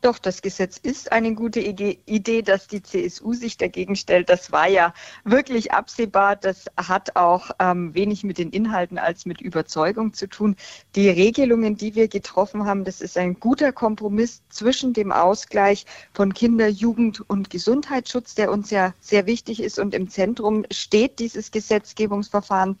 Doch, 0.00 0.20
das 0.20 0.42
Gesetz 0.42 0.78
ist 0.78 1.10
eine 1.10 1.34
gute 1.34 1.58
Idee, 1.58 2.42
dass 2.42 2.68
die 2.68 2.84
CSU 2.84 3.32
sich 3.32 3.56
dagegen 3.56 3.96
stellt. 3.96 4.28
Das 4.28 4.52
war 4.52 4.68
ja 4.68 4.94
wirklich 5.24 5.72
absehbar. 5.72 6.36
Das 6.36 6.66
hat 6.76 7.16
auch 7.16 7.50
ähm, 7.58 7.92
wenig 7.94 8.22
mit 8.22 8.38
den 8.38 8.50
Inhalten 8.50 8.98
als 8.98 9.26
mit 9.26 9.40
Überzeugung 9.40 10.12
zu 10.12 10.28
tun. 10.28 10.54
Die 10.94 11.08
Regelungen, 11.08 11.76
die 11.76 11.96
wir 11.96 12.06
getroffen 12.06 12.64
haben, 12.64 12.84
das 12.84 13.00
ist 13.00 13.18
ein 13.18 13.40
guter 13.40 13.72
Kompromiss 13.72 14.40
zwischen 14.50 14.92
dem 14.92 15.10
Ausgleich 15.10 15.84
von 16.12 16.32
Kinder-, 16.32 16.68
Jugend- 16.68 17.28
und 17.28 17.50
Gesundheitsschutz, 17.50 18.36
der 18.36 18.52
uns 18.52 18.70
ja 18.70 18.94
sehr 19.00 19.26
wichtig 19.26 19.60
ist. 19.60 19.80
Und 19.80 19.94
im 19.94 20.08
Zentrum 20.08 20.64
steht 20.70 21.18
dieses 21.18 21.50
Gesetzgebungsverfahren 21.50 22.78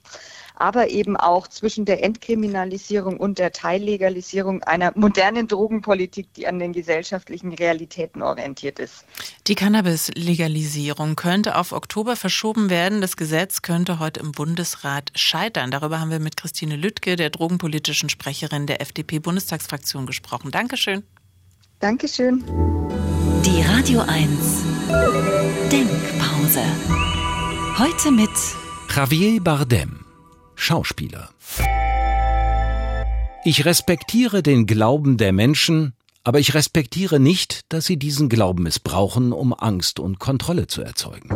aber 0.58 0.90
eben 0.90 1.16
auch 1.16 1.46
zwischen 1.46 1.84
der 1.84 2.02
Entkriminalisierung 2.02 3.18
und 3.18 3.38
der 3.38 3.52
Teillegalisierung 3.52 4.62
einer 4.64 4.92
modernen 4.96 5.46
Drogenpolitik, 5.46 6.32
die 6.34 6.48
an 6.48 6.58
den 6.58 6.72
gesellschaftlichen 7.08 7.54
Realitäten 7.54 8.22
orientiert 8.22 8.78
ist. 8.78 9.04
Die 9.46 9.54
Cannabis-Legalisierung 9.54 11.16
könnte 11.16 11.56
auf 11.56 11.72
Oktober 11.72 12.16
verschoben 12.16 12.68
werden. 12.68 13.00
Das 13.00 13.16
Gesetz 13.16 13.62
könnte 13.62 13.98
heute 13.98 14.20
im 14.20 14.32
Bundesrat 14.32 15.10
scheitern. 15.14 15.70
Darüber 15.70 16.00
haben 16.00 16.10
wir 16.10 16.20
mit 16.20 16.36
Christine 16.36 16.76
Lüttke, 16.76 17.16
der 17.16 17.30
drogenpolitischen 17.30 18.10
Sprecherin 18.10 18.66
der 18.66 18.82
FDP-Bundestagsfraktion, 18.82 20.06
gesprochen. 20.06 20.50
Dankeschön. 20.50 21.02
Dankeschön. 21.80 22.44
Die 23.44 23.62
Radio 23.62 24.00
1 24.00 24.64
Denkpause. 25.72 26.62
Heute 27.78 28.10
mit 28.10 28.30
Javier 28.94 29.40
Bardem. 29.40 30.04
Schauspieler. 30.56 31.30
Ich 33.44 33.64
respektiere 33.64 34.42
den 34.42 34.66
Glauben 34.66 35.16
der 35.16 35.32
Menschen, 35.32 35.94
aber 36.24 36.38
ich 36.38 36.54
respektiere 36.54 37.20
nicht, 37.20 37.60
dass 37.68 37.86
sie 37.86 37.98
diesen 37.98 38.28
Glauben 38.28 38.64
missbrauchen, 38.64 39.32
um 39.32 39.52
Angst 39.54 40.00
und 40.00 40.18
Kontrolle 40.18 40.66
zu 40.66 40.82
erzeugen. 40.82 41.30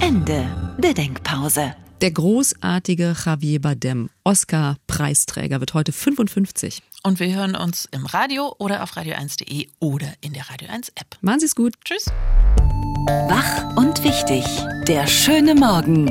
Ende 0.00 0.74
der 0.78 0.94
Denkpause. 0.94 1.74
Der 2.00 2.10
großartige 2.10 3.16
Javier 3.24 3.60
Bardem, 3.60 4.10
Oscar-Preisträger, 4.22 5.60
wird 5.60 5.72
heute 5.72 5.92
55. 5.92 6.82
Und 7.02 7.20
wir 7.20 7.34
hören 7.34 7.54
uns 7.54 7.88
im 7.90 8.04
Radio 8.04 8.54
oder 8.58 8.82
auf 8.82 8.96
radio1.de 8.96 9.68
oder 9.80 10.12
in 10.20 10.34
der 10.34 10.50
Radio 10.50 10.68
1 10.68 10.90
App. 10.90 11.16
Machen 11.22 11.40
Sie 11.40 11.46
es 11.46 11.54
gut. 11.54 11.74
Tschüss. 11.84 12.06
Wach 13.28 13.76
und 13.76 14.04
wichtig. 14.04 14.44
Der 14.86 15.06
schöne 15.06 15.54
Morgen. 15.54 16.10